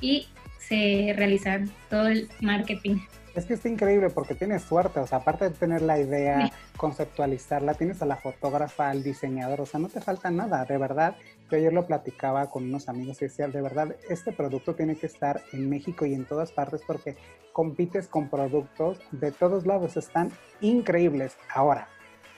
y 0.01 0.27
se 0.59 1.15
realiza 1.17 1.61
todo 1.89 2.09
el 2.09 2.29
marketing. 2.41 2.99
Es 3.35 3.45
que 3.45 3.55
está 3.55 3.69
increíble 3.69 4.09
porque 4.11 4.35
tienes 4.35 4.63
suerte, 4.63 4.99
o 4.99 5.07
sea, 5.07 5.19
aparte 5.19 5.45
de 5.45 5.51
tener 5.51 5.83
la 5.83 6.01
idea, 6.01 6.51
conceptualizarla, 6.79 7.75
tienes 7.75 8.01
a 8.01 8.07
la 8.07 8.17
fotógrafa, 8.17 8.89
al 8.89 9.03
diseñador, 9.03 9.61
o 9.61 9.67
sea, 9.67 9.79
no 9.79 9.89
te 9.89 10.01
falta 10.01 10.31
nada, 10.31 10.65
de 10.65 10.79
verdad. 10.79 11.17
Yo 11.51 11.57
ayer 11.57 11.73
lo 11.73 11.87
platicaba 11.87 12.51
con 12.51 12.65
unos 12.65 12.89
amigos 12.89 13.23
y 13.23 13.27
decía, 13.27 13.47
de 13.49 13.61
verdad, 13.61 13.95
este 14.09 14.33
producto 14.33 14.75
tiene 14.75 14.97
que 14.97 15.07
estar 15.07 15.43
en 15.53 15.69
México 15.71 16.05
y 16.05 16.15
en 16.15 16.25
todas 16.25 16.51
partes 16.51 16.83
porque 16.87 17.17
compites 17.53 18.09
con 18.09 18.29
productos 18.29 18.99
de 19.13 19.31
todos 19.31 19.65
lados, 19.65 19.97
están 19.97 20.33
increíbles. 20.61 21.37
Ahora, 21.55 21.89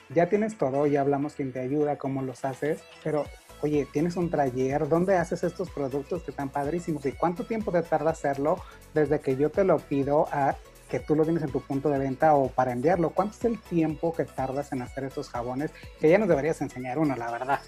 ya 0.09 0.29
tienes 0.29 0.57
todo, 0.57 0.85
ya 0.87 1.01
hablamos 1.01 1.33
quién 1.33 1.51
te 1.51 1.59
ayuda, 1.59 1.97
cómo 1.97 2.21
los 2.21 2.45
haces, 2.45 2.81
pero 3.03 3.25
oye, 3.61 3.87
tienes 3.91 4.15
un 4.15 4.29
taller, 4.29 4.87
¿dónde 4.87 5.17
haces 5.17 5.43
estos 5.43 5.69
productos 5.71 6.23
que 6.23 6.31
están 6.31 6.49
padrísimos? 6.49 7.05
¿Y 7.05 7.11
cuánto 7.11 7.45
tiempo 7.45 7.71
te 7.71 7.81
tarda 7.81 8.11
hacerlo 8.11 8.57
desde 8.93 9.19
que 9.19 9.35
yo 9.35 9.49
te 9.49 9.63
lo 9.63 9.79
pido 9.79 10.27
a 10.31 10.55
que 10.89 10.99
tú 10.99 11.15
lo 11.15 11.23
tienes 11.23 11.43
en 11.43 11.51
tu 11.51 11.61
punto 11.61 11.89
de 11.89 11.99
venta 11.99 12.33
o 12.33 12.49
para 12.49 12.71
enviarlo. 12.71 13.11
¿Cuánto 13.11 13.37
es 13.37 13.45
el 13.45 13.59
tiempo 13.61 14.11
que 14.11 14.25
tardas 14.25 14.71
en 14.73 14.81
hacer 14.81 15.05
estos 15.05 15.29
jabones? 15.29 15.71
Que 15.99 16.09
ya 16.09 16.17
nos 16.17 16.27
deberías 16.27 16.59
enseñar 16.61 16.97
uno, 16.97 17.15
la 17.15 17.31
verdad. 17.31 17.59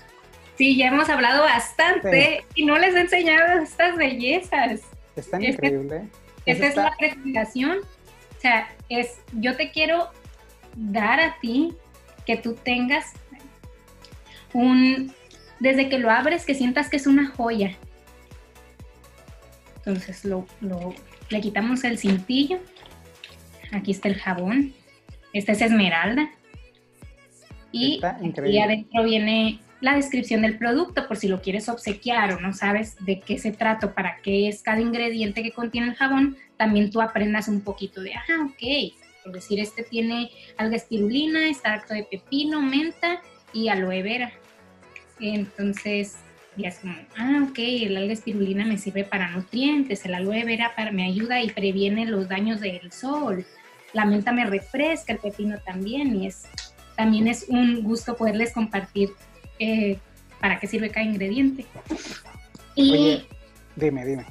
Sí, 0.61 0.77
ya 0.77 0.89
hemos 0.89 1.09
hablado 1.09 1.41
bastante 1.41 2.45
y 2.53 2.65
no 2.65 2.77
les 2.77 2.93
he 2.93 2.99
enseñado 2.99 3.63
estas 3.63 3.95
bellezas. 3.95 4.81
Está 5.15 5.41
increíble. 5.41 6.03
Esta 6.45 6.67
es 6.67 6.75
la 6.75 6.95
presentación. 6.99 7.79
O 7.79 8.39
sea, 8.39 8.69
es, 8.87 9.19
yo 9.33 9.57
te 9.57 9.71
quiero 9.71 10.09
dar 10.75 11.19
a 11.19 11.39
ti 11.39 11.73
que 12.27 12.37
tú 12.37 12.53
tengas 12.53 13.13
un, 14.53 15.11
desde 15.59 15.89
que 15.89 15.97
lo 15.97 16.11
abres, 16.11 16.45
que 16.45 16.53
sientas 16.53 16.89
que 16.89 16.97
es 16.97 17.07
una 17.07 17.25
joya. 17.25 17.75
Entonces 19.77 20.23
lo, 20.25 20.45
le 21.31 21.41
quitamos 21.41 21.83
el 21.85 21.97
cintillo. 21.97 22.59
Aquí 23.71 23.89
está 23.89 24.09
el 24.09 24.15
jabón. 24.19 24.75
Esta 25.33 25.53
es 25.53 25.61
esmeralda. 25.63 26.29
Y 27.71 27.99
aquí 28.05 28.59
adentro 28.59 29.03
viene 29.03 29.59
la 29.81 29.95
descripción 29.95 30.43
del 30.43 30.57
producto 30.57 31.07
por 31.07 31.17
si 31.17 31.27
lo 31.27 31.41
quieres 31.41 31.67
obsequiar 31.67 32.33
o 32.33 32.39
no 32.39 32.53
sabes 32.53 32.95
de 33.03 33.19
qué 33.19 33.38
se 33.38 33.51
trata, 33.51 33.93
para 33.93 34.17
qué 34.21 34.47
es 34.47 34.61
cada 34.61 34.79
ingrediente 34.79 35.43
que 35.43 35.51
contiene 35.51 35.89
el 35.89 35.95
jabón, 35.95 36.38
también 36.55 36.91
tú 36.91 37.01
aprendas 37.01 37.47
un 37.47 37.61
poquito 37.61 38.01
de, 38.01 38.13
ah, 38.13 38.45
ok, 38.45 38.93
por 39.23 39.33
decir, 39.33 39.59
este 39.59 39.83
tiene 39.83 40.31
alga 40.57 40.75
espirulina, 40.75 41.47
extracto 41.50 41.93
de 41.93 42.03
pepino, 42.03 42.61
menta 42.61 43.21
y 43.53 43.69
aloe 43.69 44.03
vera. 44.03 44.31
Entonces, 45.19 46.17
ya 46.57 46.69
es 46.69 46.79
como, 46.79 46.95
ah, 47.17 47.47
ok, 47.50 47.57
el 47.57 47.97
alga 47.97 48.13
espirulina 48.13 48.65
me 48.65 48.77
sirve 48.77 49.03
para 49.03 49.31
nutrientes, 49.31 50.05
el 50.05 50.13
aloe 50.13 50.43
vera 50.45 50.73
para, 50.75 50.91
me 50.91 51.05
ayuda 51.05 51.41
y 51.41 51.50
previene 51.50 52.05
los 52.05 52.29
daños 52.29 52.61
del 52.61 52.91
sol, 52.91 53.45
la 53.93 54.05
menta 54.05 54.31
me 54.31 54.45
refresca, 54.45 55.13
el 55.13 55.19
pepino 55.19 55.57
también, 55.59 56.15
y 56.21 56.27
es, 56.27 56.43
también 56.95 57.27
es 57.27 57.45
un 57.50 57.81
gusto 57.83 58.15
poderles 58.15 58.53
compartir 58.53 59.09
eh, 59.61 59.99
para 60.39 60.59
qué 60.59 60.65
sirve 60.65 60.89
cada 60.89 61.05
ingrediente. 61.05 61.65
Y 62.75 63.23
dime, 63.75 64.05
dime. 64.05 64.25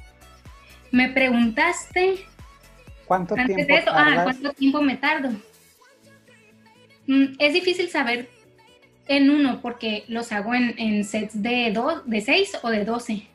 Me 0.90 1.08
preguntaste 1.10 2.26
¿Cuánto 3.06 3.34
tiempo 3.34 3.90
ah, 3.92 4.20
¿cuánto 4.24 4.52
tiempo 4.52 4.82
me 4.82 4.96
tardo? 4.96 5.30
Mm, 7.06 7.34
es 7.38 7.52
difícil 7.54 7.88
saber 7.90 8.28
en 9.06 9.30
uno 9.30 9.60
porque 9.60 10.04
los 10.08 10.30
hago 10.32 10.54
en, 10.54 11.04
sets 11.04 11.42
de, 11.42 11.72
dos, 11.72 12.08
de 12.08 12.20
6 12.20 12.58
o 12.62 12.70
de 12.70 12.84
12, 12.84 13.26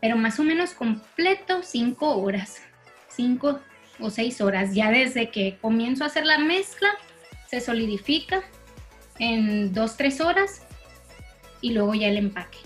pero 0.00 0.16
más 0.16 0.38
o 0.38 0.44
menos 0.44 0.72
completo 0.72 1.62
5 1.62 2.16
horas, 2.18 2.62
5 3.08 3.60
o 4.00 4.10
6 4.10 4.40
horas. 4.42 4.74
Ya 4.74 4.90
desde 4.90 5.30
que 5.30 5.56
comienzo 5.60 6.04
a 6.04 6.08
hacer 6.08 6.26
la 6.26 6.38
mezcla, 6.38 6.88
se 7.46 7.60
solidifica 7.60 8.42
en 9.18 9.74
2-3 9.74 10.24
horas 10.24 10.65
y 11.60 11.72
luego 11.72 11.94
ya 11.94 12.08
el 12.08 12.16
empaque. 12.16 12.58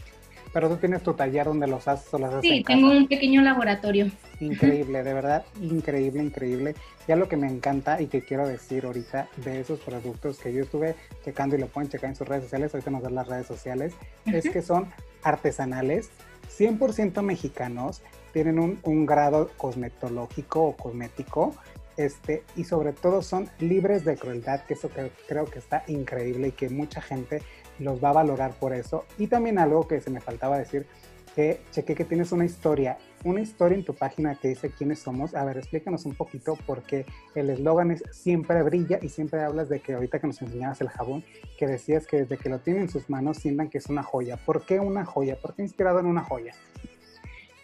Pero 0.53 0.69
tú 0.69 0.77
tienes 0.77 1.03
tu 1.03 1.15
taller 1.15 1.47
donde 1.47 1.69
los 1.69 1.87
haces 1.87 2.13
o 2.13 2.19
las 2.19 2.35
haces 2.35 2.51
Sí, 2.51 2.65
tengo 2.65 2.91
un 2.91 3.07
pequeño 3.07 3.41
laboratorio. 3.41 4.11
Increíble, 4.41 5.03
de 5.05 5.15
verdad, 5.15 5.45
increíble, 5.61 6.23
increíble. 6.23 6.75
Ya 7.07 7.15
lo 7.15 7.29
que 7.29 7.37
me 7.37 7.47
encanta 7.47 8.01
y 8.01 8.07
que 8.07 8.23
quiero 8.23 8.49
decir 8.49 8.85
ahorita 8.85 9.29
de 9.37 9.61
esos 9.61 9.79
productos 9.81 10.39
que 10.39 10.53
yo 10.53 10.63
estuve 10.63 10.97
checando 11.25 11.57
y 11.57 11.61
lo 11.61 11.69
pueden 11.69 11.89
checar 11.89 12.11
en 12.11 12.17
sus 12.17 12.27
redes 12.27 12.45
sociales, 12.45 12.75
ahorita 12.75 12.91
nos 12.91 13.03
dan 13.03 13.15
las 13.15 13.29
redes 13.29 13.47
sociales, 13.47 13.93
es 14.27 14.49
que 14.49 14.63
son 14.63 14.89
artesanales, 15.23 16.11
100% 16.59 17.23
mexicanos, 17.23 18.03
tienen 18.33 18.59
un, 18.59 18.81
un 18.83 19.07
grado 19.07 19.51
cosmetológico 19.57 20.63
o 20.65 20.77
cosmético, 20.77 21.55
este, 21.97 22.45
y 22.57 22.65
sobre 22.65 22.93
todo 22.93 23.21
son 23.21 23.51
libres 23.59 24.05
de 24.05 24.17
crueldad, 24.17 24.65
que 24.65 24.75
eso 24.75 24.89
creo 25.29 25.45
que 25.45 25.59
está 25.59 25.85
increíble 25.87 26.49
y 26.49 26.53
que 26.53 26.71
mucha 26.71 27.03
gente 27.03 27.43
los 27.81 28.03
va 28.03 28.11
a 28.11 28.15
valorar 28.15 28.53
por 28.53 28.73
eso. 28.73 29.07
Y 29.19 29.27
también 29.27 29.59
algo 29.59 29.89
que 29.89 30.01
se 30.01 30.11
me 30.11 30.21
faltaba 30.21 30.59
decir, 30.59 30.87
que 31.35 31.61
chequé 31.71 31.95
que 31.95 32.05
tienes 32.05 32.33
una 32.33 32.45
historia, 32.45 32.99
una 33.25 33.41
historia 33.41 33.77
en 33.77 33.85
tu 33.85 33.95
página 33.95 34.35
que 34.35 34.49
dice 34.49 34.71
quiénes 34.71 35.01
somos. 35.01 35.35
A 35.35 35.45
ver, 35.45 35.59
explícanos 35.59 36.05
un 36.05 36.15
poquito 36.15 36.59
porque 36.67 37.07
el 37.35 37.51
eslogan 37.51 37.91
es 37.91 38.03
siempre 38.11 38.63
brilla 38.63 38.99
y 39.01 39.09
siempre 39.09 39.43
hablas 39.43 39.69
de 39.69 39.81
que 39.81 39.95
ahorita 39.95 40.19
que 40.19 40.27
nos 40.27 40.43
enseñabas 40.43 40.81
el 40.81 40.89
jabón, 40.89 41.25
que 41.59 41.67
decías 41.67 42.07
que 42.07 42.19
desde 42.19 42.37
que 42.37 42.49
lo 42.49 42.59
tienen 42.59 42.83
en 42.83 42.89
sus 42.89 43.09
manos 43.09 43.39
sientan 43.39 43.71
que 43.71 43.79
es 43.79 43.87
una 43.87 44.03
joya. 44.03 44.37
¿Por 44.37 44.67
qué 44.67 44.81
una 44.81 45.05
joya? 45.05 45.37
¿Por 45.37 45.55
qué 45.55 45.63
inspirado 45.63 46.01
en 46.01 46.07
una 46.07 46.23
joya? 46.23 46.53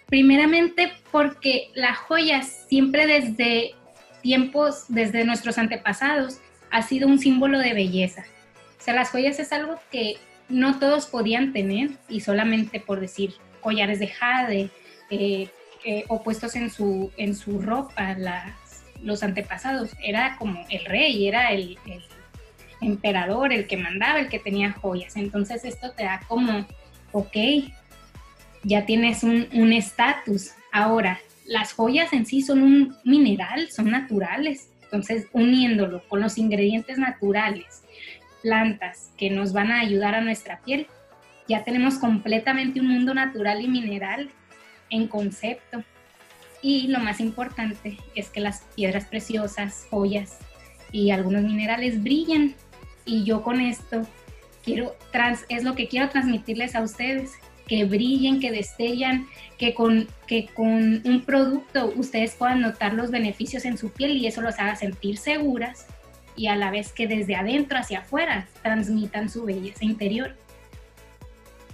Primeramente 0.07 0.93
porque 1.11 1.71
la 1.75 1.95
joya 1.95 2.43
siempre 2.43 3.07
desde 3.07 3.75
tiempos, 4.23 4.85
desde 4.89 5.25
nuestros 5.25 5.59
antepasados, 5.59 6.41
ha 6.71 6.83
sido 6.83 7.09
un 7.09 7.19
símbolo 7.19 7.59
de 7.59 7.75
belleza 7.75 8.25
sea, 8.87 8.95
las 8.95 9.11
joyas 9.11 9.39
es 9.41 9.53
algo 9.53 9.81
que 9.91 10.17
no 10.49 10.79
todos 10.79 11.07
podían 11.07 11.53
tener 11.53 11.91
y 12.09 12.21
solamente 12.21 12.79
por 12.79 13.01
decir 13.01 13.35
collares 13.61 13.99
de 13.99 14.07
jade 14.07 14.71
eh, 15.11 15.49
eh, 15.85 16.05
o 16.07 16.23
puestos 16.23 16.55
en 16.55 16.71
su, 16.71 17.11
en 17.17 17.35
su 17.35 17.61
ropa 17.61 18.17
los 19.03 19.25
antepasados. 19.25 19.91
Era 20.03 20.37
como 20.39 20.65
el 20.71 20.85
rey, 20.85 21.27
era 21.27 21.53
el, 21.53 21.77
emperador, 22.81 23.53
el 23.53 23.67
que 23.67 23.77
mandaba, 23.77 24.21
el 24.21 24.29
que 24.29 24.39
tenía 24.39 24.73
joyas. 24.73 25.17
Entonces 25.17 25.65
esto 25.65 25.91
te 25.91 26.05
da 26.05 26.21
como, 26.29 26.67
ok, 27.11 27.37
ya 28.63 28.87
tienes 28.87 29.25
un 29.25 29.73
estatus. 29.73 30.53
Ahora, 30.71 31.19
las 31.45 31.73
joyas 31.73 32.13
en 32.13 32.25
sí 32.25 32.43
son 32.43 32.63
un 32.63 32.97
mineral, 33.05 33.69
son 33.71 33.91
naturales. 33.91 34.71
Entonces, 34.83 35.27
uniéndolo 35.33 36.07
con 36.09 36.21
los 36.21 36.39
ingredientes 36.39 36.99
naturales 36.99 37.83
plantas 38.47 39.11
que 39.19 39.29
nos 39.29 39.53
van 39.53 39.73
a 39.73 39.81
ayudar 39.81 40.15
a 40.15 40.21
nuestra 40.21 40.61
piel, 40.61 40.87
ya 41.49 41.65
tenemos 41.65 41.99
completamente 41.99 42.79
un 42.79 42.87
mundo 42.87 43.13
natural 43.13 43.61
y 43.61 43.67
mineral 43.67 44.31
en 44.89 45.09
concepto. 45.09 45.83
Y 46.63 46.87
lo 46.87 47.01
más 47.01 47.19
importante 47.19 47.99
es 48.15 48.31
que 48.31 48.39
las 48.39 48.63
piedras 48.77 49.07
preciosas, 49.07 49.89
joyas 49.91 50.39
y 50.93 51.11
algunos 51.11 51.43
minerales 51.43 52.01
brillan. 52.01 52.55
Y 53.05 53.25
yo 53.25 53.43
con 53.43 53.61
esto 53.61 54.07
quiero 54.65 54.95
es 55.49 55.65
lo 55.65 55.75
que 55.75 55.89
quiero 55.89 56.09
transmitirles 56.09 56.77
a 56.77 56.83
ustedes, 56.83 57.33
que 57.67 57.85
brillen, 57.85 58.39
que 58.39 58.53
destellan, 58.53 59.27
que 59.59 59.75
con, 59.75 60.07
que 60.29 60.47
con 60.55 61.03
un 61.05 61.23
producto 61.27 61.93
ustedes 61.97 62.37
puedan 62.37 62.61
notar 62.61 62.95
los 62.95 63.11
beneficios 63.11 63.65
en 63.65 63.77
su 63.77 63.91
piel 63.91 64.17
y 64.17 64.29
eso 64.29 64.41
los 64.41 64.57
haga 64.61 64.77
sentir 64.77 65.17
seguras 65.17 65.89
y 66.37 66.49
a 66.49 66.57
la 66.57 66.71
vez 66.71 66.93
que 66.93 67.09
desde 67.09 67.35
adentro 67.35 67.79
hacia 67.79 68.01
afuera 68.01 68.47
transmitan 68.63 69.29
su 69.29 69.45
belleza 69.45 69.85
interior. 69.85 70.35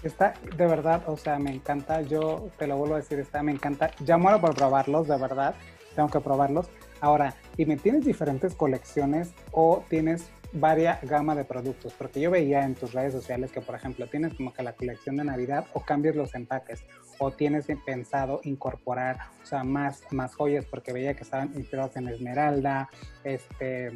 Está 0.02 0.35
de 0.57 0.66
verdad, 0.66 1.02
o 1.07 1.16
sea, 1.16 1.38
me 1.38 1.50
encanta, 1.50 2.02
yo 2.02 2.50
te 2.59 2.66
lo 2.66 2.76
vuelvo 2.76 2.95
a 2.95 2.99
decir, 2.99 3.21
está, 3.21 3.42
me 3.42 3.52
encanta, 3.52 3.90
ya 4.00 4.16
muero 4.16 4.40
por 4.40 4.54
probarlos, 4.54 5.07
de 5.07 5.16
verdad, 5.16 5.54
tengo 5.95 6.09
que 6.09 6.21
probarlos. 6.21 6.69
Ahora, 7.00 7.35
me 7.59 7.76
¿tienes 7.76 8.04
diferentes 8.04 8.54
colecciones 8.54 9.33
o 9.50 9.85
tienes 9.88 10.31
varia 10.52 10.99
gama 11.02 11.35
de 11.35 11.45
productos? 11.45 11.92
Porque 11.95 12.21
yo 12.21 12.31
veía 12.31 12.64
en 12.64 12.75
tus 12.75 12.92
redes 12.92 13.12
sociales 13.12 13.50
que, 13.52 13.61
por 13.61 13.75
ejemplo, 13.75 14.07
tienes 14.07 14.35
como 14.35 14.52
que 14.52 14.62
la 14.62 14.73
colección 14.73 15.16
de 15.16 15.25
Navidad 15.25 15.66
o 15.73 15.81
cambias 15.81 16.16
los 16.16 16.35
empaques 16.35 16.85
o 17.19 17.31
tienes 17.31 17.66
pensado 17.85 18.40
incorporar, 18.45 19.19
o 19.42 19.47
sea, 19.47 19.64
más, 19.64 20.02
más 20.11 20.35
joyas 20.35 20.64
porque 20.64 20.92
veía 20.92 21.14
que 21.14 21.23
estaban 21.23 21.52
inspirados 21.54 21.97
en 21.97 22.09
esmeralda, 22.09 22.88
este, 23.25 23.92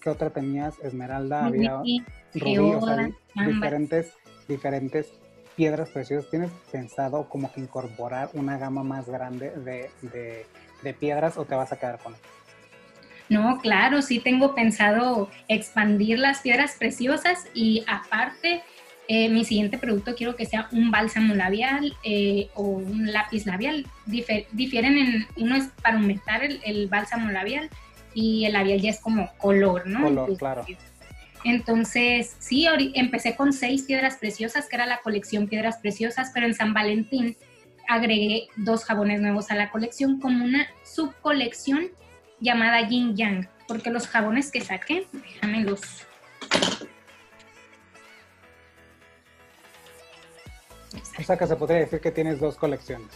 ¿qué 0.00 0.10
otra 0.10 0.30
tenías? 0.30 0.78
Esmeralda, 0.80 1.46
había 1.46 1.76
rubí, 1.76 2.04
o 2.34 2.80
sea, 2.80 3.10
diferentes, 3.46 4.12
diferentes 4.48 5.12
piedras 5.56 5.90
preciosas. 5.90 6.30
¿Tienes 6.30 6.50
pensado 6.72 7.28
como 7.28 7.52
que 7.52 7.60
incorporar 7.60 8.30
una 8.32 8.58
gama 8.58 8.82
más 8.82 9.08
grande 9.08 9.50
de, 9.50 10.94
piedras 10.94 11.36
o 11.36 11.44
te 11.44 11.54
vas 11.54 11.72
a 11.72 11.78
quedar 11.78 11.98
con 11.98 12.14
eso? 12.14 12.22
No, 13.28 13.60
claro, 13.60 14.02
sí 14.02 14.18
tengo 14.18 14.54
pensado 14.54 15.30
expandir 15.46 16.18
las 16.18 16.40
piedras 16.40 16.74
preciosas 16.76 17.46
y 17.54 17.84
aparte 17.86 18.62
eh, 19.06 19.28
mi 19.28 19.44
siguiente 19.44 19.78
producto 19.78 20.16
quiero 20.16 20.34
que 20.34 20.46
sea 20.46 20.68
un 20.72 20.90
bálsamo 20.90 21.34
labial 21.34 21.94
eh, 22.02 22.48
o 22.54 22.62
un 22.62 23.12
lápiz 23.12 23.46
labial. 23.46 23.86
difieren 24.06 24.98
en, 24.98 25.26
uno 25.36 25.54
es 25.54 25.68
para 25.80 25.96
aumentar 25.96 26.42
el 26.42 26.88
bálsamo 26.88 27.30
labial 27.30 27.70
y 28.14 28.44
el 28.44 28.52
labial 28.52 28.80
ya 28.80 28.90
es 28.90 29.00
como 29.00 29.32
color, 29.38 29.86
¿no? 29.86 30.02
Color, 30.02 30.36
claro. 30.36 30.64
Entonces, 31.44 32.36
sí, 32.38 32.66
empecé 32.94 33.34
con 33.34 33.52
seis 33.52 33.82
piedras 33.82 34.16
preciosas, 34.16 34.68
que 34.68 34.76
era 34.76 34.86
la 34.86 34.98
colección 34.98 35.48
Piedras 35.48 35.78
Preciosas, 35.78 36.30
pero 36.34 36.46
en 36.46 36.54
San 36.54 36.74
Valentín 36.74 37.36
agregué 37.88 38.48
dos 38.56 38.84
jabones 38.84 39.20
nuevos 39.20 39.50
a 39.50 39.54
la 39.54 39.70
colección 39.70 40.20
como 40.20 40.44
una 40.44 40.66
subcolección 40.84 41.88
llamada 42.40 42.86
Yin 42.86 43.16
Yang, 43.16 43.48
porque 43.66 43.90
los 43.90 44.06
jabones 44.06 44.50
que 44.50 44.60
saqué, 44.60 45.06
déjame 45.12 45.62
los... 45.64 45.80
O 51.18 51.22
sea 51.22 51.36
que 51.36 51.46
se 51.46 51.56
podría 51.56 51.78
decir 51.80 52.00
que 52.00 52.10
tienes 52.10 52.40
dos 52.40 52.56
colecciones. 52.56 53.08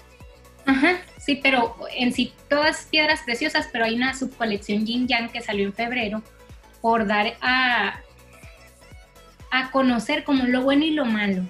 Ajá, 0.66 0.99
Sí, 1.25 1.40
pero 1.42 1.75
en 1.97 2.12
sí 2.12 2.35
todas 2.50 2.87
piedras 2.90 3.23
preciosas, 3.25 3.71
pero 3.73 3.87
hay 3.87 3.94
una 3.94 4.12
subcolección 4.12 4.85
Yin 4.85 5.09
Yang 5.09 5.30
que 5.30 5.40
salió 5.40 5.64
en 5.64 5.73
febrero 5.73 6.23
por 6.83 7.06
dar 7.06 7.33
a, 7.40 8.00
a 9.50 9.71
conocer 9.71 10.25
como 10.25 10.44
lo 10.44 10.62
bueno 10.62 10.85
y 10.85 10.90
lo 10.90 11.06
malo. 11.06 11.44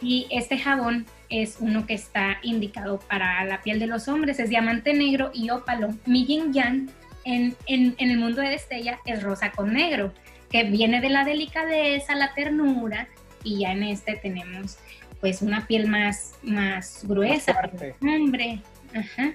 Y 0.00 0.26
este 0.30 0.56
jabón 0.56 1.04
es 1.28 1.58
uno 1.60 1.86
que 1.86 1.92
está 1.92 2.38
indicado 2.42 3.00
para 3.00 3.44
la 3.44 3.60
piel 3.60 3.78
de 3.78 3.86
los 3.86 4.08
hombres, 4.08 4.38
es 4.38 4.48
diamante 4.48 4.94
negro 4.94 5.30
y 5.34 5.50
ópalo. 5.50 5.90
Mi 6.06 6.24
yin 6.24 6.54
yang 6.54 6.90
en, 7.24 7.54
en, 7.66 7.94
en 7.98 8.10
el 8.10 8.16
mundo 8.16 8.40
de 8.40 8.48
Destella 8.48 8.98
es 9.04 9.22
rosa 9.22 9.52
con 9.52 9.74
negro, 9.74 10.14
que 10.50 10.64
viene 10.64 11.02
de 11.02 11.10
la 11.10 11.24
delicadeza, 11.24 12.14
la 12.14 12.32
ternura, 12.32 13.08
y 13.44 13.60
ya 13.60 13.72
en 13.72 13.82
este 13.82 14.16
tenemos 14.16 14.78
pues 15.20 15.42
una 15.42 15.66
piel 15.66 15.88
más, 15.88 16.34
más 16.42 17.04
gruesa, 17.06 17.54
hombre. 18.00 18.60
Ajá. 18.94 19.34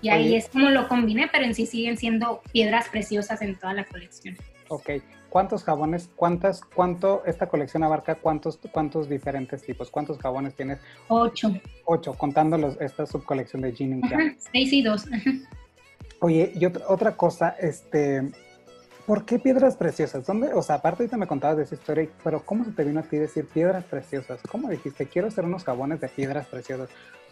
Y 0.00 0.10
ahí 0.10 0.36
es 0.36 0.48
como 0.48 0.70
lo 0.70 0.88
combiné, 0.88 1.28
pero 1.30 1.44
en 1.44 1.54
sí 1.54 1.66
siguen 1.66 1.96
siendo 1.96 2.40
piedras 2.52 2.88
preciosas 2.88 3.42
en 3.42 3.56
toda 3.56 3.74
la 3.74 3.84
colección. 3.84 4.36
Ok, 4.68 4.90
¿cuántos 5.28 5.64
jabones, 5.64 6.08
cuántas, 6.14 6.60
cuánto, 6.60 7.22
esta 7.26 7.48
colección 7.48 7.82
abarca 7.82 8.14
cuántos, 8.14 8.58
cuántos 8.70 9.08
diferentes 9.08 9.62
tipos? 9.62 9.90
¿Cuántos 9.90 10.18
jabones 10.18 10.54
tienes? 10.54 10.78
Ocho. 11.08 11.52
Ocho, 11.84 12.14
contando 12.14 12.56
los, 12.58 12.80
esta 12.80 13.06
subcolección 13.06 13.62
de 13.62 13.72
Jean 13.72 14.04
Ajá, 14.04 14.34
Seis 14.52 14.72
y 14.72 14.82
dos. 14.82 15.06
Oye, 16.20 16.52
y 16.54 16.64
otra, 16.64 16.84
otra 16.88 17.16
cosa, 17.16 17.56
este, 17.60 18.30
¿por 19.08 19.24
qué 19.24 19.38
piedras 19.38 19.74
preciosas? 19.74 20.26
¿Dónde, 20.26 20.52
o 20.52 20.62
sea, 20.62 20.76
aparte 20.76 21.02
ahorita 21.02 21.16
me 21.16 21.26
contabas 21.26 21.56
de 21.56 21.62
esa 21.62 21.74
historia, 21.74 22.06
pero 22.22 22.44
¿cómo 22.44 22.66
se 22.66 22.72
te 22.72 22.84
vino 22.84 23.00
a 23.00 23.02
ti 23.02 23.16
decir 23.16 23.46
piedras 23.46 23.82
preciosas? 23.84 24.38
¿Cómo 24.46 24.68
dijiste, 24.68 25.06
quiero 25.06 25.28
hacer 25.28 25.46
unos 25.46 25.64
jabones 25.64 26.02
de 26.02 26.08
piedras 26.08 26.46
preciosas? 26.46 26.90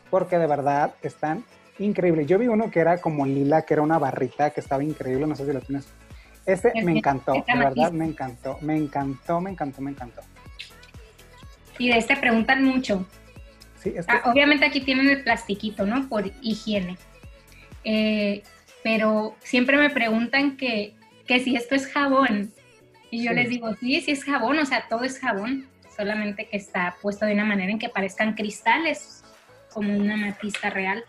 Porque 0.09 0.39
de 0.39 0.47
verdad 0.47 0.95
están 1.03 1.45
increíbles. 1.79 2.27
Yo 2.29 2.39
vi 2.39 2.49
uno 2.49 2.71
que 2.71 2.81
era 2.81 2.97
como 2.97 3.27
lila, 3.27 3.67
que 3.67 3.75
era 3.75 3.83
una 3.83 3.99
barrita, 3.99 4.49
que 4.51 4.61
estaba 4.61 4.83
increíble, 4.83 5.27
no 5.27 5.37
sé 5.37 5.45
si 5.45 5.53
lo 5.53 5.61
tienes. 5.61 5.87
Ese 6.47 6.73
me 6.83 6.97
encantó, 6.97 7.35
de 7.35 7.59
verdad 7.59 7.93
me 7.93 8.07
encantó, 8.07 8.57
me 8.63 8.75
encantó, 8.79 9.43
me 9.43 9.51
encantó, 9.51 9.83
me 9.83 9.91
encantó. 9.91 10.23
Y 11.79 11.91
de 11.91 11.99
este 11.99 12.17
preguntan 12.17 12.65
mucho. 12.65 13.07
Sí, 13.81 13.93
es 13.95 14.07
ah, 14.09 14.23
obviamente 14.25 14.65
aquí 14.65 14.81
tienen 14.81 15.11
el 15.11 15.23
plastiquito, 15.23 15.85
¿no? 15.85 16.09
Por 16.09 16.25
higiene. 16.41 16.97
Eh, 17.85 18.43
pero 18.83 19.37
siempre 19.43 19.77
me 19.77 19.91
preguntan 19.91 20.57
que 20.57 20.96
que 21.27 21.41
si 21.41 21.57
esto 21.57 21.75
es 21.75 21.87
jabón. 21.87 22.53
Y 23.11 23.25
yo 23.25 23.33
les 23.33 23.49
digo, 23.49 23.73
sí, 23.75 24.01
sí 24.01 24.11
es 24.11 24.25
jabón, 24.25 24.59
o 24.59 24.67
sea, 24.67 24.87
todo 24.89 25.05
es 25.05 25.19
jabón, 25.19 25.69
solamente 25.97 26.49
que 26.49 26.57
está 26.57 26.97
puesto 27.01 27.25
de 27.25 27.35
una 27.35 27.45
manera 27.45 27.71
en 27.71 27.79
que 27.79 27.89
parezcan 27.89 28.35
cristales, 28.35 29.25
como 29.73 29.97
una 29.97 30.17
matista 30.17 30.71
real. 30.71 31.05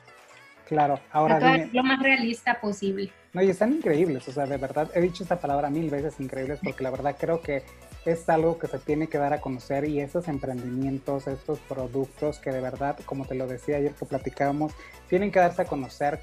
Claro, 0.67 0.99
ahora 1.11 1.67
lo 1.71 1.83
más 1.83 2.01
realista 2.03 2.59
posible. 2.59 3.09
No, 3.33 3.41
y 3.41 3.49
están 3.49 3.73
increíbles, 3.73 4.27
o 4.27 4.31
sea, 4.31 4.45
de 4.45 4.57
verdad, 4.57 4.91
he 4.95 5.01
dicho 5.01 5.23
esta 5.23 5.39
palabra 5.39 5.69
mil 5.69 5.89
veces 5.89 6.19
increíbles 6.19 6.59
porque 6.63 6.83
la 6.83 6.89
verdad 6.89 7.15
creo 7.17 7.41
que 7.41 7.63
es 8.05 8.27
algo 8.29 8.57
que 8.57 8.67
se 8.67 8.79
tiene 8.79 9.07
que 9.07 9.17
dar 9.17 9.33
a 9.33 9.41
conocer 9.41 9.85
y 9.85 9.99
esos 9.99 10.27
emprendimientos, 10.27 11.27
estos 11.27 11.59
productos 11.59 12.39
que 12.39 12.51
de 12.51 12.61
verdad, 12.61 12.97
como 13.05 13.25
te 13.25 13.35
lo 13.35 13.47
decía 13.47 13.77
ayer 13.77 13.93
que 13.93 14.05
platicábamos, 14.05 14.73
tienen 15.07 15.31
que 15.31 15.39
darse 15.39 15.61
a 15.61 15.65
conocer 15.65 16.19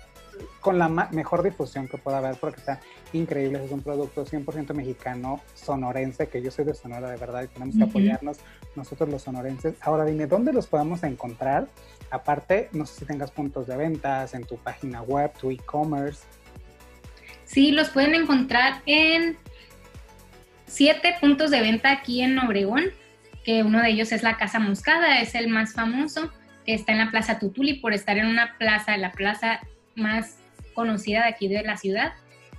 con 0.60 0.78
la 0.78 0.88
mejor 0.88 1.42
difusión 1.42 1.88
que 1.88 1.98
pueda 1.98 2.18
haber 2.18 2.36
porque 2.36 2.60
está 2.60 2.80
increíble. 3.12 3.64
Es 3.64 3.70
un 3.70 3.82
producto 3.82 4.24
100% 4.24 4.72
mexicano, 4.74 5.40
sonorense, 5.54 6.28
que 6.28 6.42
yo 6.42 6.50
soy 6.50 6.64
de 6.64 6.74
Sonora 6.74 7.10
de 7.10 7.16
verdad 7.16 7.42
y 7.42 7.48
tenemos 7.48 7.76
que 7.76 7.84
apoyarnos 7.84 8.38
nosotros 8.74 9.08
los 9.08 9.22
sonorenses. 9.22 9.74
Ahora 9.80 10.04
dime, 10.04 10.26
¿dónde 10.26 10.52
los 10.52 10.66
podemos 10.66 11.02
encontrar? 11.02 11.68
Aparte, 12.10 12.68
no 12.72 12.86
sé 12.86 13.00
si 13.00 13.04
tengas 13.04 13.30
puntos 13.30 13.66
de 13.66 13.76
ventas 13.76 14.34
en 14.34 14.44
tu 14.44 14.56
página 14.56 15.02
web, 15.02 15.32
tu 15.38 15.50
e-commerce. 15.50 16.24
Sí, 17.44 17.70
los 17.70 17.90
pueden 17.90 18.14
encontrar 18.14 18.80
en 18.86 19.36
siete 20.66 21.14
puntos 21.20 21.50
de 21.50 21.60
venta 21.60 21.92
aquí 21.92 22.22
en 22.22 22.38
Obregón, 22.38 22.84
que 23.44 23.62
uno 23.62 23.80
de 23.80 23.90
ellos 23.90 24.12
es 24.12 24.22
la 24.22 24.36
Casa 24.36 24.58
Moscada, 24.58 25.20
es 25.20 25.34
el 25.34 25.48
más 25.48 25.74
famoso, 25.74 26.30
que 26.64 26.74
está 26.74 26.92
en 26.92 26.98
la 26.98 27.10
Plaza 27.10 27.38
Tutuli 27.38 27.74
por 27.74 27.92
estar 27.92 28.16
en 28.16 28.26
una 28.26 28.56
plaza, 28.58 28.96
la 28.96 29.12
plaza 29.12 29.60
más 29.96 30.36
conocida 30.74 31.22
de 31.22 31.28
aquí 31.28 31.48
de 31.48 31.62
la 31.62 31.76
ciudad. 31.76 32.12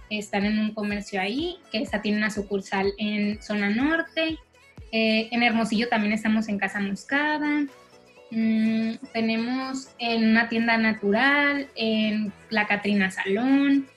Están 0.10 0.46
en 0.46 0.60
un 0.60 0.74
comercio 0.74 1.20
ahí, 1.20 1.58
que 1.72 1.80
esta 1.80 2.02
tiene 2.02 2.18
una 2.18 2.30
sucursal 2.30 2.94
en 2.98 3.42
zona 3.42 3.70
norte. 3.70 4.38
Eh, 4.92 5.30
en 5.32 5.44
Hermosillo 5.44 5.90
también 5.90 6.14
estamos 6.14 6.48
en 6.48 6.58
Casa 6.58 6.80
Moscada. 6.80 7.66
Mm, 8.32 8.94
tenemos 9.14 9.90
en 10.00 10.30
una 10.30 10.48
tienda 10.50 10.78
natural, 10.78 11.68
en 11.76 12.32
la 12.50 12.68
Catrina 12.68 13.12
Salón. 13.12 13.88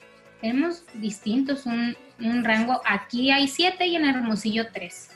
Tenemos 0.41 0.83
distintos, 0.95 1.65
un, 1.65 1.95
un 2.19 2.43
rango. 2.43 2.81
Aquí 2.85 3.31
hay 3.31 3.47
siete 3.47 3.87
y 3.87 3.95
en 3.95 4.05
Hermosillo 4.05 4.67
tres. 4.73 5.11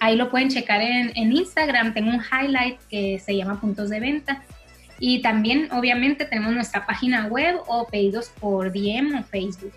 Ahí 0.00 0.16
lo 0.16 0.30
pueden 0.30 0.48
checar 0.48 0.80
en, 0.80 1.12
en 1.14 1.32
Instagram. 1.32 1.94
Tengo 1.94 2.10
un 2.10 2.20
highlight 2.20 2.80
que 2.90 3.20
se 3.20 3.36
llama 3.36 3.60
puntos 3.60 3.90
de 3.90 4.00
venta 4.00 4.42
y 5.04 5.20
también, 5.20 5.68
obviamente, 5.72 6.26
tenemos 6.26 6.54
nuestra 6.54 6.86
página 6.86 7.26
web 7.26 7.56
o 7.66 7.88
pedidos 7.88 8.28
por 8.38 8.70
DM 8.70 9.18
o 9.18 9.24
Facebook. 9.24 9.72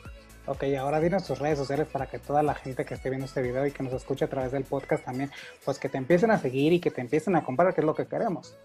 Ok, 0.45 0.65
ahora 0.79 0.99
dinos 0.99 1.25
tus 1.25 1.39
redes 1.39 1.57
sociales 1.57 1.87
para 1.91 2.05
que 2.05 2.19
toda 2.19 2.43
la 2.43 2.53
gente 2.53 2.85
que 2.85 2.93
esté 2.93 3.09
viendo 3.09 3.25
este 3.25 3.41
video 3.41 3.65
y 3.65 3.71
que 3.71 3.81
nos 3.81 3.93
escuche 3.93 4.25
a 4.25 4.27
través 4.27 4.51
del 4.51 4.65
podcast 4.65 5.03
también, 5.03 5.31
pues 5.65 5.79
que 5.79 5.89
te 5.89 5.97
empiecen 5.97 6.29
a 6.29 6.37
seguir 6.37 6.73
y 6.73 6.79
que 6.79 6.91
te 6.91 7.01
empiecen 7.01 7.35
a 7.35 7.43
comprar, 7.43 7.73
que 7.73 7.81
es 7.81 7.85
lo 7.85 7.95
que 7.95 8.05
queremos. 8.05 8.55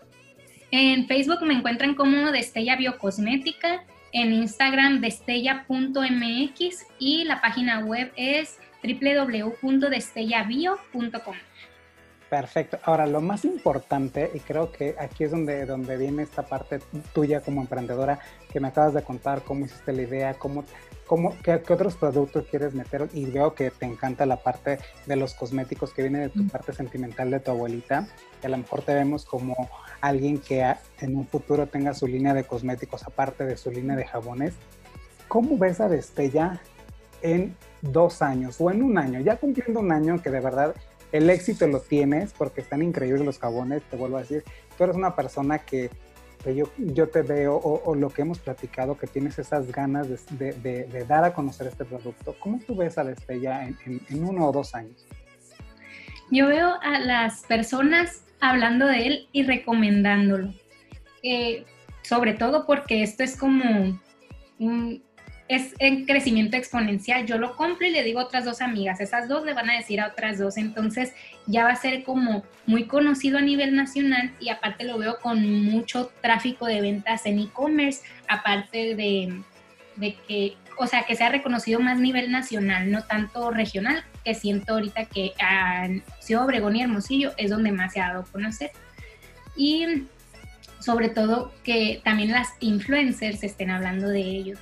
En 0.70 1.06
Facebook 1.06 1.40
me 1.46 1.54
encuentran 1.54 1.94
como 1.94 2.30
Destella 2.30 2.76
Biocosmética, 2.76 3.86
en 4.12 4.34
Instagram 4.34 5.00
destella.mx 5.00 6.86
y 6.98 7.24
la 7.24 7.40
página 7.40 7.86
web 7.86 8.12
es 8.16 8.58
www.destellabio.com. 8.82 11.36
Perfecto. 12.30 12.78
Ahora, 12.84 13.08
lo 13.08 13.20
más 13.20 13.44
importante, 13.44 14.30
y 14.32 14.38
creo 14.38 14.70
que 14.70 14.94
aquí 15.00 15.24
es 15.24 15.32
donde, 15.32 15.66
donde 15.66 15.96
viene 15.96 16.22
esta 16.22 16.44
parte 16.44 16.78
tuya 17.12 17.40
como 17.40 17.60
emprendedora, 17.60 18.20
que 18.52 18.60
me 18.60 18.68
acabas 18.68 18.94
de 18.94 19.02
contar 19.02 19.42
cómo 19.42 19.64
hiciste 19.64 19.92
la 19.92 20.02
idea, 20.02 20.34
cómo, 20.34 20.62
cómo 21.08 21.34
qué, 21.42 21.54
otros 21.54 21.96
productos 21.96 22.46
quieres 22.48 22.72
meter, 22.72 23.08
y 23.12 23.24
veo 23.24 23.54
que 23.54 23.72
te 23.72 23.84
encanta 23.84 24.26
la 24.26 24.36
parte 24.36 24.78
de 25.06 25.16
los 25.16 25.34
cosméticos 25.34 25.92
que 25.92 26.02
viene 26.02 26.20
de 26.20 26.28
tu 26.28 26.46
parte 26.46 26.72
sentimental 26.72 27.32
de 27.32 27.40
tu 27.40 27.50
abuelita, 27.50 28.06
que 28.40 28.46
a 28.46 28.50
lo 28.50 28.58
mejor 28.58 28.82
te 28.82 28.94
vemos 28.94 29.24
como 29.24 29.68
alguien 30.00 30.38
que 30.38 30.64
en 31.00 31.16
un 31.16 31.26
futuro 31.26 31.66
tenga 31.66 31.94
su 31.94 32.06
línea 32.06 32.32
de 32.32 32.44
cosméticos 32.44 33.02
aparte 33.08 33.44
de 33.44 33.56
su 33.56 33.72
línea 33.72 33.96
de 33.96 34.06
jabones. 34.06 34.54
¿Cómo 35.26 35.58
ves 35.58 35.80
a 35.80 35.88
Destella 35.88 36.60
en 37.22 37.56
dos 37.82 38.22
años 38.22 38.60
o 38.60 38.70
en 38.70 38.84
un 38.84 38.98
año? 38.98 39.18
Ya 39.18 39.34
cumpliendo 39.34 39.80
un 39.80 39.90
año 39.90 40.22
que 40.22 40.30
de 40.30 40.38
verdad 40.38 40.76
el 41.12 41.30
éxito 41.30 41.66
lo 41.66 41.80
tienes 41.80 42.32
porque 42.32 42.60
están 42.60 42.82
increíbles 42.82 43.24
los 43.24 43.38
jabones, 43.38 43.82
te 43.84 43.96
vuelvo 43.96 44.18
a 44.18 44.20
decir, 44.20 44.44
tú 44.76 44.84
eres 44.84 44.96
una 44.96 45.14
persona 45.16 45.58
que, 45.58 45.90
yo, 46.46 46.70
yo, 46.78 47.08
te 47.08 47.22
veo 47.22 47.56
o, 47.56 47.94
lo 47.94 48.08
que 48.08 48.22
hemos 48.22 48.38
platicado, 48.38 48.96
que 48.96 49.06
tienes 49.06 49.38
esas 49.38 49.70
ganas 49.72 50.08
de, 50.38 51.04
dar 51.06 51.24
a 51.24 51.34
conocer 51.34 51.66
este 51.66 51.84
producto. 51.84 52.34
¿Cómo 52.40 52.60
tú 52.66 52.74
ves 52.74 52.96
a 52.96 53.04
Destella 53.04 53.66
en, 53.66 53.76
en, 54.08 54.24
uno 54.24 54.48
o 54.48 54.52
dos 54.52 54.74
años? 54.74 55.06
Yo 56.30 56.46
veo 56.46 56.80
a 56.80 56.98
las 57.00 57.42
personas 57.42 58.24
hablando 58.40 58.86
de 58.86 59.06
él 59.06 59.28
y 59.32 59.42
recomendándolo. 59.42 60.54
Eh, 61.22 61.66
sobre 62.02 62.34
todo 62.34 62.66
porque 62.66 63.02
esto 63.02 63.22
es 63.22 63.36
como 63.36 64.00
un, 64.58 65.02
es 65.50 65.74
en 65.80 66.06
crecimiento 66.06 66.56
exponencial. 66.56 67.26
Yo 67.26 67.36
lo 67.36 67.56
compro 67.56 67.84
y 67.84 67.90
le 67.90 68.04
digo 68.04 68.20
a 68.20 68.24
otras 68.24 68.44
dos 68.44 68.60
amigas, 68.60 69.00
esas 69.00 69.28
dos 69.28 69.44
le 69.44 69.52
van 69.52 69.68
a 69.68 69.76
decir 69.76 70.00
a 70.00 70.06
otras 70.06 70.38
dos, 70.38 70.56
entonces 70.56 71.12
ya 71.46 71.64
va 71.64 71.70
a 71.70 71.76
ser 71.76 72.04
como 72.04 72.44
muy 72.66 72.84
conocido 72.84 73.36
a 73.36 73.40
nivel 73.40 73.74
nacional 73.74 74.32
y 74.38 74.50
aparte 74.50 74.84
lo 74.84 74.96
veo 74.96 75.18
con 75.18 75.64
mucho 75.64 76.12
tráfico 76.22 76.66
de 76.66 76.80
ventas 76.80 77.26
en 77.26 77.40
e-commerce, 77.40 78.02
aparte 78.28 78.94
de, 78.94 79.42
que, 80.28 80.56
o 80.78 80.86
sea, 80.86 81.02
que 81.02 81.16
sea 81.16 81.30
reconocido 81.30 81.80
más 81.80 81.98
a 81.98 82.00
nivel 82.00 82.30
nacional, 82.30 82.88
no 82.88 83.02
tanto 83.02 83.50
regional, 83.50 84.04
que 84.24 84.36
siento 84.36 84.74
ahorita 84.74 85.06
que 85.06 85.32
en 85.84 86.04
Ciudad 86.20 86.44
Obregón 86.44 86.76
y 86.76 86.82
Hermosillo 86.82 87.32
es 87.36 87.50
donde 87.50 87.72
más 87.72 87.92
se 87.92 88.00
ha 88.00 88.10
dado 88.10 88.20
a 88.20 88.26
conocer. 88.26 88.70
Y 89.56 90.04
sobre 90.78 91.08
todo 91.08 91.52
que 91.64 92.00
también 92.04 92.30
las 92.30 92.50
influencers 92.60 93.42
estén 93.42 93.70
hablando 93.70 94.08
de 94.08 94.20
ellos 94.20 94.60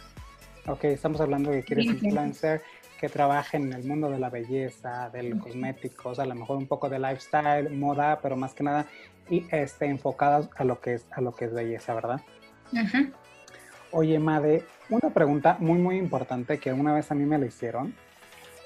Ok, 0.68 0.84
estamos 0.84 1.20
hablando 1.22 1.50
de 1.50 1.60
que 1.60 1.74
quieres 1.74 1.86
influencer 1.86 2.62
que 3.00 3.08
trabaje 3.08 3.56
en 3.56 3.72
el 3.72 3.84
mundo 3.84 4.10
de 4.10 4.18
la 4.18 4.28
belleza, 4.28 5.08
de 5.08 5.22
los 5.22 5.40
cosméticos, 5.40 6.18
a 6.18 6.26
lo 6.26 6.34
mejor 6.34 6.58
un 6.58 6.66
poco 6.66 6.90
de 6.90 6.98
lifestyle, 6.98 7.70
moda, 7.70 8.18
pero 8.20 8.36
más 8.36 8.52
que 8.52 8.64
nada 8.64 8.86
y 9.30 9.46
este, 9.50 9.86
enfocadas 9.86 10.50
a 10.56 10.64
lo 10.64 10.80
que 10.80 10.94
es 10.94 11.06
a 11.12 11.22
lo 11.22 11.34
que 11.34 11.46
es 11.46 11.54
belleza, 11.54 11.94
¿verdad? 11.94 12.20
Oye, 13.92 14.18
Made, 14.18 14.64
una 14.90 15.10
pregunta 15.10 15.56
muy 15.58 15.78
muy 15.78 15.96
importante 15.96 16.58
que 16.58 16.72
una 16.72 16.92
vez 16.92 17.10
a 17.10 17.14
mí 17.14 17.24
me 17.24 17.38
lo 17.38 17.46
hicieron. 17.46 17.94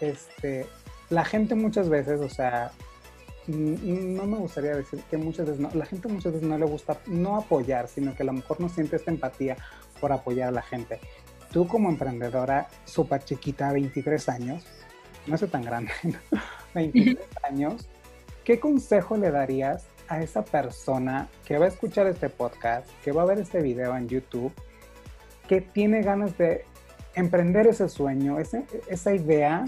Este, 0.00 0.66
la 1.08 1.24
gente 1.24 1.54
muchas 1.54 1.88
veces, 1.88 2.20
o 2.20 2.28
sea, 2.28 2.72
no 3.46 4.26
me 4.26 4.38
gustaría 4.38 4.74
decir 4.74 5.00
que 5.10 5.16
muchas 5.16 5.46
veces 5.46 5.60
no, 5.60 5.70
la 5.74 5.86
gente 5.86 6.08
muchas 6.08 6.32
veces 6.32 6.48
no 6.48 6.58
le 6.58 6.64
gusta 6.64 6.98
no 7.06 7.36
apoyar, 7.36 7.86
sino 7.86 8.14
que 8.14 8.22
a 8.22 8.26
lo 8.26 8.32
mejor 8.32 8.60
no 8.60 8.68
siente 8.68 8.96
esta 8.96 9.10
empatía 9.10 9.56
por 10.00 10.12
apoyar 10.12 10.48
a 10.48 10.52
la 10.52 10.62
gente. 10.62 11.00
Tú 11.52 11.68
como 11.68 11.90
emprendedora 11.90 12.68
súper 12.84 13.22
chiquita, 13.24 13.72
23 13.72 14.28
años, 14.30 14.64
no 15.26 15.36
soy 15.36 15.48
tan 15.48 15.62
grande, 15.62 15.92
23 16.74 17.18
años, 17.42 17.88
¿qué 18.42 18.58
consejo 18.58 19.18
le 19.18 19.30
darías 19.30 19.86
a 20.08 20.22
esa 20.22 20.44
persona 20.44 21.28
que 21.44 21.58
va 21.58 21.66
a 21.66 21.68
escuchar 21.68 22.06
este 22.06 22.30
podcast, 22.30 22.88
que 23.04 23.12
va 23.12 23.22
a 23.22 23.26
ver 23.26 23.38
este 23.38 23.60
video 23.60 23.94
en 23.96 24.08
YouTube, 24.08 24.52
que 25.46 25.60
tiene 25.60 26.02
ganas 26.02 26.38
de 26.38 26.64
emprender 27.14 27.66
ese 27.66 27.88
sueño, 27.90 28.38
esa 28.38 29.14
idea, 29.14 29.66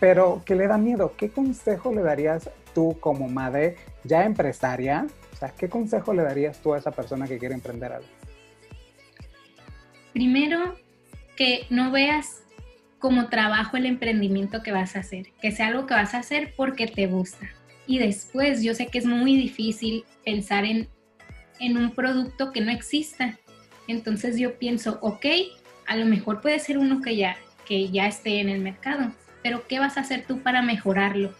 pero 0.00 0.42
que 0.44 0.56
le 0.56 0.66
da 0.66 0.78
miedo? 0.78 1.14
¿Qué 1.16 1.30
consejo 1.30 1.92
le 1.92 2.02
darías 2.02 2.50
tú 2.74 2.96
como 2.98 3.28
madre 3.28 3.76
ya 4.02 4.24
empresaria? 4.24 5.06
O 5.32 5.36
sea, 5.36 5.50
¿qué 5.50 5.68
consejo 5.68 6.12
le 6.12 6.22
darías 6.22 6.58
tú 6.58 6.74
a 6.74 6.78
esa 6.78 6.90
persona 6.90 7.28
que 7.28 7.38
quiere 7.38 7.54
emprender 7.54 7.92
algo? 7.92 8.21
Primero, 10.12 10.76
que 11.36 11.66
no 11.70 11.90
veas 11.90 12.42
como 12.98 13.28
trabajo 13.28 13.76
el 13.76 13.86
emprendimiento 13.86 14.62
que 14.62 14.72
vas 14.72 14.94
a 14.94 15.00
hacer, 15.00 15.32
que 15.40 15.50
sea 15.50 15.68
algo 15.68 15.86
que 15.86 15.94
vas 15.94 16.14
a 16.14 16.18
hacer 16.18 16.54
porque 16.56 16.86
te 16.86 17.06
gusta. 17.06 17.50
Y 17.86 17.98
después, 17.98 18.62
yo 18.62 18.74
sé 18.74 18.86
que 18.86 18.98
es 18.98 19.06
muy 19.06 19.36
difícil 19.36 20.04
pensar 20.24 20.64
en, 20.64 20.88
en 21.58 21.76
un 21.76 21.90
producto 21.90 22.52
que 22.52 22.60
no 22.60 22.70
exista. 22.70 23.38
Entonces 23.88 24.38
yo 24.38 24.58
pienso, 24.58 24.98
ok, 25.02 25.26
a 25.86 25.96
lo 25.96 26.06
mejor 26.06 26.40
puede 26.40 26.58
ser 26.60 26.78
uno 26.78 27.02
que 27.02 27.16
ya, 27.16 27.36
que 27.66 27.90
ya 27.90 28.06
esté 28.06 28.40
en 28.40 28.48
el 28.48 28.60
mercado, 28.60 29.12
pero 29.42 29.66
¿qué 29.66 29.78
vas 29.80 29.96
a 29.96 30.02
hacer 30.02 30.24
tú 30.26 30.40
para 30.40 30.62
mejorarlo? 30.62 31.34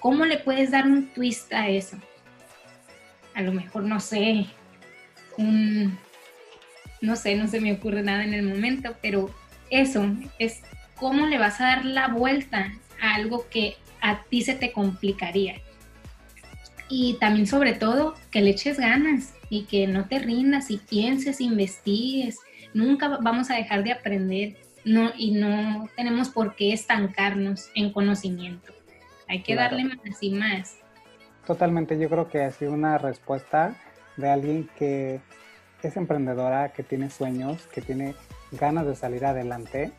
¿Cómo 0.00 0.26
le 0.26 0.38
puedes 0.38 0.70
dar 0.70 0.86
un 0.86 1.06
twist 1.08 1.52
a 1.52 1.68
eso? 1.68 1.96
A 3.34 3.42
lo 3.42 3.52
mejor, 3.52 3.84
no 3.84 4.00
sé, 4.00 4.46
un, 5.38 5.98
no 7.06 7.16
sé, 7.16 7.36
no 7.36 7.48
se 7.48 7.60
me 7.60 7.72
ocurre 7.72 8.02
nada 8.02 8.24
en 8.24 8.34
el 8.34 8.42
momento, 8.42 8.96
pero 9.00 9.30
eso 9.70 10.04
es 10.38 10.62
cómo 10.96 11.26
le 11.26 11.38
vas 11.38 11.60
a 11.60 11.66
dar 11.66 11.84
la 11.84 12.08
vuelta 12.08 12.72
a 13.00 13.14
algo 13.14 13.46
que 13.48 13.76
a 14.02 14.22
ti 14.24 14.42
se 14.42 14.54
te 14.54 14.72
complicaría. 14.72 15.60
Y 16.88 17.16
también 17.18 17.46
sobre 17.46 17.72
todo 17.72 18.14
que 18.30 18.42
le 18.42 18.50
eches 18.50 18.78
ganas 18.78 19.34
y 19.48 19.64
que 19.64 19.86
no 19.86 20.06
te 20.06 20.18
rindas 20.18 20.70
y 20.70 20.78
pienses, 20.78 21.40
investigues. 21.40 22.38
Nunca 22.74 23.08
vamos 23.20 23.50
a 23.50 23.54
dejar 23.54 23.82
de 23.84 23.92
aprender 23.92 24.56
no, 24.84 25.10
y 25.16 25.32
no 25.32 25.88
tenemos 25.96 26.28
por 26.28 26.54
qué 26.54 26.72
estancarnos 26.72 27.70
en 27.74 27.92
conocimiento. 27.92 28.72
Hay 29.28 29.42
que 29.42 29.56
darle 29.56 29.84
más 29.84 29.98
y 30.20 30.30
más. 30.30 30.78
Totalmente, 31.46 31.98
yo 31.98 32.08
creo 32.08 32.28
que 32.28 32.42
ha 32.42 32.50
sido 32.50 32.72
una 32.72 32.98
respuesta 32.98 33.76
de 34.16 34.30
alguien 34.30 34.68
que 34.78 35.20
es 35.82 35.96
emprendedora, 35.96 36.72
que 36.72 36.82
tiene 36.82 37.10
sueños, 37.10 37.66
que 37.68 37.80
tiene 37.80 38.14
ganas 38.52 38.86
de 38.86 38.96
salir 38.96 39.24
adelante 39.24 39.92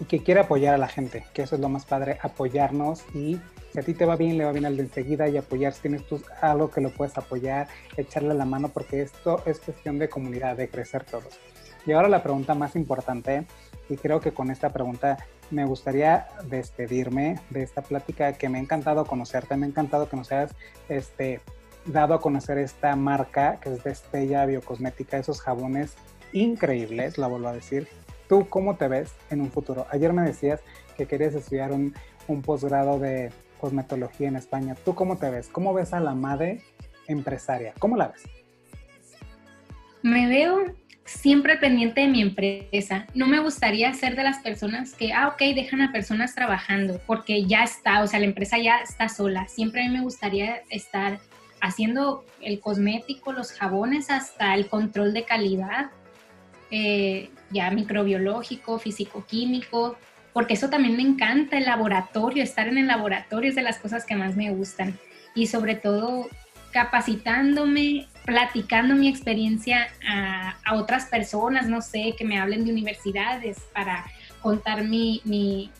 y 0.00 0.04
que 0.04 0.22
quiere 0.22 0.40
apoyar 0.40 0.74
a 0.74 0.78
la 0.78 0.88
gente, 0.88 1.24
que 1.32 1.42
eso 1.42 1.54
es 1.54 1.60
lo 1.60 1.68
más 1.68 1.84
padre, 1.84 2.18
apoyarnos 2.22 3.04
y 3.14 3.40
si 3.72 3.78
a 3.78 3.82
ti 3.82 3.94
te 3.94 4.04
va 4.04 4.16
bien, 4.16 4.36
le 4.36 4.44
va 4.44 4.52
bien 4.52 4.66
al 4.66 4.76
de 4.76 4.82
enseguida 4.82 5.28
y 5.28 5.38
apoyar, 5.38 5.72
si 5.72 5.82
tienes 5.82 6.06
tú 6.06 6.20
algo 6.42 6.70
que 6.70 6.82
lo 6.82 6.90
puedes 6.90 7.16
apoyar, 7.16 7.68
echarle 7.96 8.34
la 8.34 8.44
mano, 8.44 8.68
porque 8.68 9.00
esto 9.00 9.42
es 9.46 9.60
cuestión 9.60 9.98
de 9.98 10.10
comunidad, 10.10 10.56
de 10.56 10.68
crecer 10.68 11.04
todos. 11.04 11.38
Y 11.86 11.92
ahora 11.92 12.08
la 12.08 12.22
pregunta 12.22 12.54
más 12.54 12.76
importante, 12.76 13.46
y 13.88 13.96
creo 13.96 14.20
que 14.20 14.32
con 14.32 14.50
esta 14.50 14.70
pregunta 14.74 15.16
me 15.50 15.64
gustaría 15.64 16.28
despedirme 16.44 17.40
de 17.48 17.62
esta 17.62 17.80
plática 17.80 18.34
que 18.34 18.50
me 18.50 18.58
ha 18.58 18.60
encantado 18.60 19.06
conocerte, 19.06 19.56
me 19.56 19.64
ha 19.64 19.68
encantado 19.70 20.08
que 20.08 20.16
nos 20.16 20.30
hayas 20.32 20.54
este, 20.90 21.40
dado 21.86 22.14
a 22.14 22.20
conocer 22.20 22.58
esta 22.58 22.94
marca 22.96 23.58
que 23.60 23.72
es 23.72 23.84
de 23.84 23.90
Estella 23.90 24.46
Biocosmética, 24.46 25.18
esos 25.18 25.40
jabones 25.40 25.94
increíbles, 26.32 27.18
la 27.18 27.26
vuelvo 27.26 27.48
a 27.48 27.52
decir. 27.52 27.88
¿Tú 28.28 28.48
cómo 28.48 28.76
te 28.76 28.88
ves 28.88 29.12
en 29.30 29.40
un 29.40 29.50
futuro? 29.50 29.86
Ayer 29.90 30.12
me 30.12 30.22
decías 30.22 30.60
que 30.96 31.06
querías 31.06 31.34
estudiar 31.34 31.72
un, 31.72 31.94
un 32.28 32.42
posgrado 32.42 32.98
de 32.98 33.30
cosmetología 33.60 34.28
en 34.28 34.36
España. 34.36 34.74
¿Tú 34.84 34.94
cómo 34.94 35.18
te 35.18 35.30
ves? 35.30 35.48
¿Cómo 35.48 35.74
ves 35.74 35.92
a 35.92 36.00
la 36.00 36.14
madre 36.14 36.62
empresaria? 37.06 37.74
¿Cómo 37.78 37.96
la 37.96 38.08
ves? 38.08 38.22
Me 40.02 40.26
veo 40.26 40.74
siempre 41.04 41.56
pendiente 41.58 42.00
de 42.00 42.08
mi 42.08 42.22
empresa. 42.22 43.06
No 43.14 43.26
me 43.26 43.40
gustaría 43.40 43.92
ser 43.92 44.16
de 44.16 44.22
las 44.22 44.38
personas 44.38 44.94
que, 44.94 45.12
ah, 45.12 45.28
ok, 45.28 45.54
dejan 45.54 45.82
a 45.82 45.92
personas 45.92 46.34
trabajando 46.34 47.00
porque 47.06 47.44
ya 47.44 47.64
está, 47.64 48.02
o 48.02 48.06
sea, 48.06 48.18
la 48.20 48.26
empresa 48.26 48.58
ya 48.58 48.78
está 48.78 49.08
sola. 49.08 49.46
Siempre 49.48 49.84
a 49.84 49.88
mí 49.88 49.96
me 49.96 50.02
gustaría 50.02 50.62
estar 50.70 51.20
haciendo 51.62 52.26
el 52.42 52.60
cosmético, 52.60 53.32
los 53.32 53.52
jabones, 53.52 54.10
hasta 54.10 54.54
el 54.54 54.66
control 54.66 55.14
de 55.14 55.24
calidad, 55.24 55.90
eh, 56.70 57.30
ya 57.50 57.70
microbiológico, 57.70 58.78
físico-químico, 58.78 59.96
porque 60.32 60.54
eso 60.54 60.68
también 60.68 60.96
me 60.96 61.02
encanta, 61.02 61.56
el 61.56 61.64
laboratorio, 61.64 62.42
estar 62.42 62.66
en 62.66 62.78
el 62.78 62.88
laboratorio 62.88 63.50
es 63.50 63.54
de 63.54 63.62
las 63.62 63.78
cosas 63.78 64.04
que 64.04 64.16
más 64.16 64.36
me 64.36 64.50
gustan. 64.50 64.98
Y 65.34 65.46
sobre 65.46 65.76
todo 65.76 66.28
capacitándome, 66.72 68.08
platicando 68.24 68.94
mi 68.94 69.08
experiencia 69.08 69.88
a, 70.08 70.56
otras 70.74 71.06
personas, 71.06 71.68
no 71.68 71.80
sé, 71.80 72.14
que 72.18 72.24
me 72.24 72.38
hablen 72.38 72.64
de 72.64 72.72
universidades 72.72 73.60
para 73.72 74.04
contar 74.42 74.84
mi, 74.84 75.20
mi, 75.24 75.70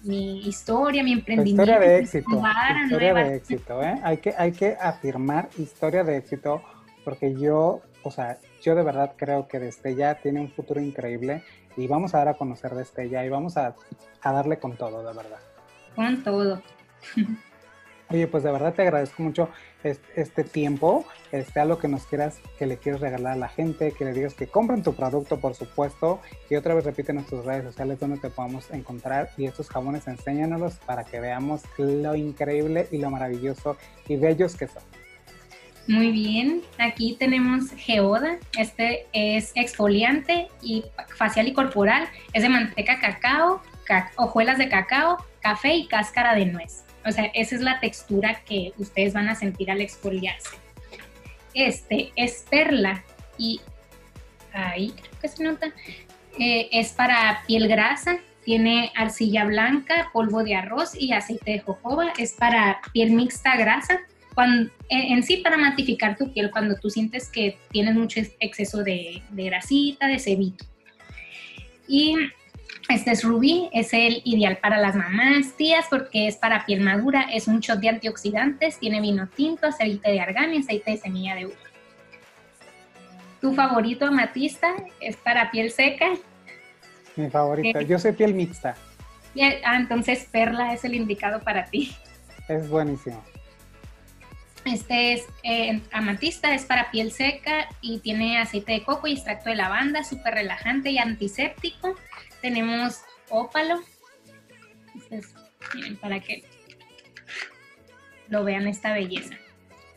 historia, 0.47 1.03
mi 1.03 1.13
emprendimiento. 1.13 1.63
Historia 1.63 1.81
de 1.81 1.99
éxito. 1.99 2.43
Historia 2.85 3.15
de 3.15 3.37
éxito, 3.37 3.83
¿eh? 3.83 4.01
Hay 4.03 4.19
que, 4.19 4.35
hay 4.39 4.53
que 4.53 4.77
afirmar 4.81 5.49
historia 5.59 6.05
de 6.05 6.17
éxito 6.17 6.63
porque 7.05 7.35
yo, 7.35 7.81
o 8.03 8.11
sea, 8.11 8.39
yo 8.63 8.75
de 8.75 8.83
verdad 8.83 9.15
creo 9.17 9.49
que 9.49 9.59
desde 9.59 9.95
ya 9.95 10.15
tiene 10.15 10.41
un 10.41 10.51
futuro 10.51 10.81
increíble 10.81 11.43
y 11.77 11.87
vamos 11.87 12.15
a 12.15 12.19
dar 12.19 12.29
a 12.29 12.35
conocer 12.35 12.75
de 12.75 12.83
Estella 12.83 13.25
y 13.25 13.29
vamos 13.29 13.57
a, 13.57 13.75
darle 14.23 14.59
con 14.59 14.77
todo, 14.77 14.99
de 14.99 15.17
verdad. 15.17 15.39
Con 15.95 16.23
todo. 16.23 16.63
Oye, 18.11 18.27
pues 18.27 18.43
de 18.43 18.53
verdad 18.53 18.75
te 18.75 18.83
agradezco 18.83 19.23
mucho 19.23 19.49
este, 19.83 20.45
tiempo, 20.45 21.05
este, 21.33 21.61
algo 21.61 21.79
que 21.79 21.89
nos 21.89 22.07
quieras, 22.07 22.41
que 22.59 22.67
le 22.67 22.79
quieres 22.79 23.01
regalar 23.01 23.33
a 23.35 23.37
la 23.37 23.49
gente, 23.49 23.93
que 23.93 24.05
le 24.05 24.13
digas 24.13 24.35
que 24.35 24.47
compren 24.47 24.83
tu 24.83 24.95
producto, 24.95 25.41
por 25.41 25.55
supuesto, 25.55 26.21
y 26.51 26.57
otra 26.57 26.75
vez 26.75 26.85
repite 26.85 27.13
nuestras 27.13 27.45
redes 27.45 27.65
sociales 27.65 27.99
donde 27.99 28.19
te 28.19 28.31
podamos 28.31 28.71
encontrar 28.71 29.31
y 29.37 29.47
estos 29.47 29.69
jabones 29.69 30.07
enséñanos 30.07 30.75
para 30.87 31.05
que 31.05 31.21
veamos 31.21 31.63
lo 31.79 32.15
increíble 32.15 32.89
y 32.91 32.99
lo 32.99 33.11
maravilloso 33.11 33.77
y 34.09 34.17
bellos 34.17 34.57
que 34.57 34.69
son. 34.69 34.83
Muy 35.89 36.13
bien, 36.13 36.63
aquí 36.79 37.17
tenemos 37.19 37.71
Geoda, 37.73 38.39
este 38.57 39.07
es 39.13 39.51
exfoliante 39.57 40.47
y 40.63 40.85
facial 41.17 41.49
y 41.49 41.53
corporal, 41.55 42.09
es 42.33 42.43
de 42.43 42.49
manteca 42.49 43.01
cacao, 43.01 43.61
hojuelas 44.17 44.59
de 44.59 44.69
cacao, 44.69 45.19
café 45.41 45.75
y 45.75 45.89
cáscara 45.89 46.37
de 46.37 46.47
nuez. 46.47 46.85
O 47.05 47.13
sea, 47.13 47.25
esa 47.35 47.57
es 47.57 47.61
la 47.61 47.81
textura 47.81 48.43
que 48.45 48.73
ustedes 48.79 49.13
van 49.13 49.29
a 49.29 49.35
sentir 49.35 49.71
al 49.71 49.81
exfoliarse. 49.81 50.57
Este 51.55 52.13
es 52.17 52.45
perla 52.49 53.05
y 53.37 53.61
ahí 54.53 54.91
creo 54.91 55.21
que 55.21 55.29
se 55.29 55.45
nota, 55.45 55.73
eh, 56.39 56.69
es 56.73 56.93
para 56.93 57.43
piel 57.47 57.69
grasa, 57.69 58.19
tiene 58.45 58.93
arcilla 58.97 59.45
blanca, 59.45 60.11
polvo 60.13 60.43
de 60.43 60.55
arroz 60.55 60.95
y 60.95 61.13
aceite 61.13 61.53
de 61.53 61.61
jojoba, 61.61 62.13
es 62.19 62.33
para 62.33 62.81
piel 62.93 63.13
mixta 63.13 63.57
grasa 63.57 64.01
en, 64.89 65.23
sí 65.23 65.39
para 65.39 65.57
matificar 65.57 66.17
tu 66.17 66.33
piel 66.33 66.51
cuando 66.51 66.77
tú 66.77 66.91
sientes 66.91 67.29
que 67.29 67.59
tienes 67.71 67.95
mucho 67.95 68.21
exceso 68.41 68.83
de, 68.83 69.23
grasita, 69.31 70.07
de 70.07 70.19
cebito. 70.19 70.65
Y 71.87 72.17
este 72.89 73.13
es 73.13 73.25
Rubí, 73.25 73.71
es 73.73 73.93
el 73.93 74.23
ideal 74.25 74.59
para 74.59 74.79
las 74.79 74.95
mamás, 74.95 75.53
tías, 75.57 75.87
porque 75.89 76.29
es 76.29 76.37
para 76.37 76.67
piel 76.67 76.81
madura, 76.81 77.27
es 77.33 77.49
un 77.49 77.61
shot 77.61 77.81
de 77.81 77.89
antioxidantes, 77.89 78.79
tiene 78.79 79.01
vino 79.01 79.29
tinto, 79.29 79.67
aceite 79.67 80.11
de 80.11 80.21
argán 80.21 80.53
y 80.55 80.59
aceite 80.59 80.93
de 80.93 80.97
semilla 80.99 81.35
de 81.35 81.47
uva. 81.47 81.57
Tu 83.41 83.55
favorito 83.55 84.07
amatista 84.07 84.75
es 85.01 85.17
para 85.17 85.51
piel 85.51 85.71
seca. 85.71 86.11
Mi 87.17 87.29
favorita, 87.29 87.81
eh, 87.81 87.87
yo 87.87 87.99
soy 87.99 88.13
piel 88.13 88.35
mixta. 88.35 88.77
Ah, 89.65 89.77
entonces 89.77 90.29
perla 90.31 90.75
es 90.75 90.85
el 90.85 90.95
indicado 90.95 91.41
para 91.41 91.65
ti. 91.65 91.97
Es 92.49 92.69
buenísimo. 92.69 93.23
Este 94.65 95.15
es 95.15 95.27
eh, 95.43 95.81
amatista, 95.91 96.55
es 96.55 96.65
para 96.65 96.91
piel 96.91 97.11
seca 97.11 97.69
y 97.81 97.99
tiene 97.99 98.39
aceite 98.39 98.73
de 98.73 98.85
coco 98.85 99.09
y 99.09 99.15
extracto 99.15 99.51
de 99.51 99.57
lavanda, 99.57 100.05
súper 100.05 100.35
relajante 100.35 100.91
y 100.91 100.99
antiséptico. 100.99 101.97
Tenemos 102.41 103.01
ópalo. 103.29 103.81
miren, 105.75 105.97
para 105.97 106.21
que 106.21 106.45
lo 108.29 108.45
vean 108.45 108.67
esta 108.67 108.93
belleza. 108.93 109.35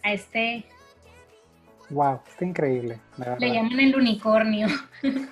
A 0.03 0.13
este... 0.13 0.65
Wow, 1.89 2.21
está 2.27 2.45
increíble. 2.45 2.99
Le 3.39 3.53
llaman 3.53 3.79
el 3.79 3.95
unicornio. 3.95 4.67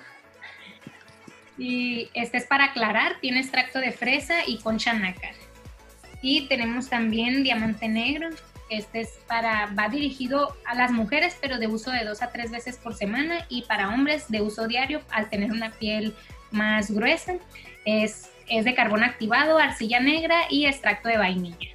y 1.58 2.08
este 2.14 2.38
es 2.38 2.46
para 2.46 2.66
aclarar, 2.66 3.18
tiene 3.20 3.40
extracto 3.40 3.80
de 3.80 3.90
fresa 3.90 4.34
y 4.46 4.58
concha 4.58 4.92
nácar. 4.92 5.34
Y 6.22 6.46
tenemos 6.46 6.88
también 6.88 7.42
diamante 7.42 7.88
negro, 7.88 8.30
Este 8.70 9.02
es 9.02 9.18
para, 9.28 9.66
va 9.78 9.88
dirigido 9.88 10.56
a 10.64 10.74
las 10.74 10.90
mujeres, 10.90 11.36
pero 11.40 11.58
de 11.58 11.66
uso 11.66 11.90
de 11.90 12.04
dos 12.04 12.22
a 12.22 12.30
tres 12.30 12.50
veces 12.50 12.78
por 12.78 12.94
semana 12.94 13.46
y 13.48 13.62
para 13.62 13.90
hombres 13.90 14.28
de 14.28 14.40
uso 14.40 14.66
diario 14.66 15.02
al 15.10 15.28
tener 15.28 15.52
una 15.52 15.70
piel 15.72 16.14
más 16.50 16.90
gruesa. 16.90 17.34
Es, 17.84 18.30
es 18.48 18.64
de 18.64 18.74
carbón 18.74 19.04
activado, 19.04 19.58
arcilla 19.58 20.00
negra 20.00 20.42
y 20.48 20.66
extracto 20.66 21.08
de 21.08 21.18
vainilla. 21.18 21.74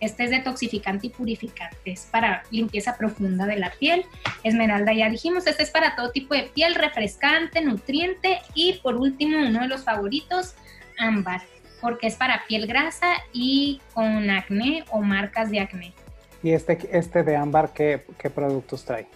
Este 0.00 0.24
es 0.24 0.30
detoxificante 0.30 1.06
y 1.06 1.10
purificante, 1.10 1.92
es 1.92 2.08
para 2.10 2.42
limpieza 2.50 2.96
profunda 2.96 3.46
de 3.46 3.56
la 3.56 3.70
piel. 3.70 4.04
Esmeralda 4.42 4.92
ya 4.92 5.08
dijimos, 5.08 5.46
este 5.46 5.62
es 5.62 5.70
para 5.70 5.94
todo 5.94 6.10
tipo 6.10 6.34
de 6.34 6.42
piel, 6.42 6.74
refrescante, 6.74 7.60
nutriente 7.60 8.40
y 8.52 8.80
por 8.82 8.96
último 8.96 9.46
uno 9.46 9.60
de 9.60 9.68
los 9.68 9.84
favoritos, 9.84 10.56
ámbar, 10.98 11.42
porque 11.80 12.08
es 12.08 12.16
para 12.16 12.44
piel 12.48 12.66
grasa 12.66 13.12
y 13.32 13.80
con 13.94 14.28
acné 14.28 14.84
o 14.90 15.02
marcas 15.02 15.52
de 15.52 15.60
acné. 15.60 15.94
¿Y 16.42 16.52
este, 16.52 16.78
este 16.92 17.22
de 17.22 17.36
ámbar 17.36 17.72
qué, 17.72 18.04
qué 18.18 18.30
productos 18.30 18.84
trae? 18.84 19.06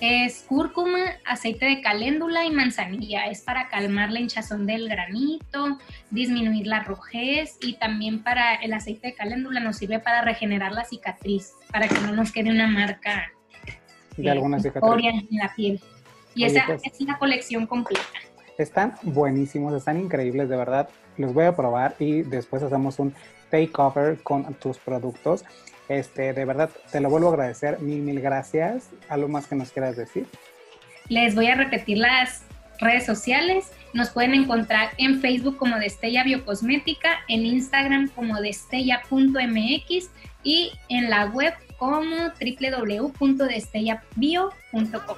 Es 0.00 0.42
cúrcuma, 0.42 0.98
aceite 1.24 1.64
de 1.64 1.80
caléndula 1.80 2.44
y 2.44 2.50
manzanilla. 2.50 3.26
Es 3.26 3.40
para 3.40 3.68
calmar 3.68 4.10
la 4.10 4.20
hinchazón 4.20 4.66
del 4.66 4.88
granito, 4.90 5.78
disminuir 6.10 6.66
la 6.66 6.82
rojez 6.82 7.56
y 7.62 7.78
también 7.78 8.22
para 8.22 8.56
el 8.56 8.74
aceite 8.74 9.08
de 9.08 9.14
caléndula 9.14 9.60
nos 9.60 9.76
sirve 9.76 9.98
para 9.98 10.20
regenerar 10.20 10.72
la 10.72 10.84
cicatriz, 10.84 11.52
para 11.72 11.88
que 11.88 11.98
no 12.00 12.12
nos 12.12 12.30
quede 12.30 12.50
una 12.50 12.66
marca 12.66 13.32
de 14.16 14.30
alguna 14.30 14.60
cicatriz 14.60 15.06
en 15.30 15.38
la 15.38 15.54
piel. 15.54 15.80
Y 16.34 16.44
esa 16.44 16.64
pues 16.66 16.82
es 16.84 17.00
una 17.00 17.18
colección 17.18 17.66
completa. 17.66 18.02
Están 18.58 18.94
buenísimos, 19.02 19.72
están 19.74 19.98
increíbles, 19.98 20.50
de 20.50 20.56
verdad. 20.56 20.90
Los 21.16 21.32
voy 21.32 21.44
a 21.44 21.56
probar 21.56 21.96
y 21.98 22.22
después 22.22 22.62
hacemos 22.62 22.98
un 22.98 23.14
takeover 23.50 24.22
con 24.22 24.52
tus 24.54 24.76
productos. 24.76 25.44
Este, 25.88 26.32
de 26.32 26.44
verdad, 26.44 26.70
te 26.90 27.00
lo 27.00 27.10
vuelvo 27.10 27.28
a 27.28 27.32
agradecer. 27.32 27.78
Mil, 27.80 28.02
mil 28.02 28.20
gracias. 28.20 28.90
¿Algo 29.08 29.28
más 29.28 29.46
que 29.46 29.54
nos 29.54 29.70
quieras 29.70 29.96
decir? 29.96 30.26
Les 31.08 31.34
voy 31.34 31.46
a 31.46 31.54
repetir 31.54 31.98
las 31.98 32.42
redes 32.80 33.06
sociales. 33.06 33.70
Nos 33.92 34.10
pueden 34.10 34.34
encontrar 34.34 34.90
en 34.98 35.20
Facebook 35.20 35.56
como 35.56 35.78
Destella 35.78 36.24
Biocosmética, 36.24 37.20
en 37.28 37.46
Instagram 37.46 38.08
como 38.08 38.40
destella.mx 38.40 40.10
y 40.42 40.72
en 40.88 41.08
la 41.08 41.26
web 41.26 41.54
como 41.78 42.16
www.destellabio.com. 42.16 45.16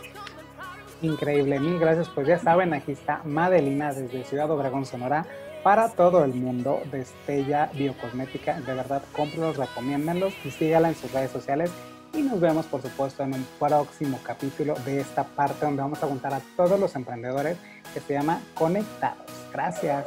Increíble, 1.00 1.60
mil 1.60 1.78
gracias. 1.78 2.08
Pues 2.08 2.26
ya 2.26 2.38
saben, 2.38 2.74
aquí 2.74 2.90
está 2.92 3.22
Madelina 3.24 3.92
desde 3.92 4.24
Ciudad 4.24 4.50
Obregón, 4.50 4.84
Sonora 4.84 5.24
para 5.62 5.90
todo 5.90 6.24
el 6.24 6.34
mundo 6.34 6.82
de 6.90 7.02
Estella 7.02 7.70
Biocosmética. 7.74 8.60
De 8.60 8.74
verdad, 8.74 9.02
cómprenlos, 9.12 9.56
recomiéndenlos 9.56 10.32
y 10.44 10.50
síganla 10.50 10.88
en 10.88 10.94
sus 10.94 11.12
redes 11.12 11.30
sociales. 11.30 11.70
Y 12.14 12.22
nos 12.22 12.40
vemos, 12.40 12.66
por 12.66 12.80
supuesto, 12.80 13.22
en 13.22 13.34
un 13.34 13.46
próximo 13.58 14.18
capítulo 14.22 14.74
de 14.84 15.00
esta 15.00 15.24
parte 15.24 15.66
donde 15.66 15.82
vamos 15.82 16.02
a 16.02 16.06
contar 16.06 16.32
a 16.34 16.40
todos 16.56 16.80
los 16.80 16.94
emprendedores 16.96 17.58
que 17.92 18.00
se 18.00 18.14
llama 18.14 18.40
Conectados. 18.54 19.26
Gracias. 19.52 20.04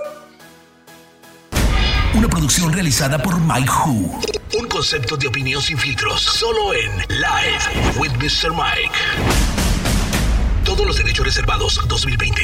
Una 2.14 2.28
producción 2.28 2.74
realizada 2.74 3.18
por 3.22 3.40
Mike 3.40 3.70
Who. 3.70 4.20
Un 4.60 4.68
concepto 4.68 5.16
de 5.16 5.28
opinión 5.28 5.62
sin 5.62 5.78
filtros, 5.78 6.22
solo 6.22 6.74
en 6.74 6.98
Live 7.08 8.00
with 8.00 8.12
Mr. 8.18 8.52
Mike. 8.52 8.98
Todos 10.66 10.86
los 10.86 10.98
derechos 10.98 11.26
reservados 11.26 11.80
2020. 11.88 12.42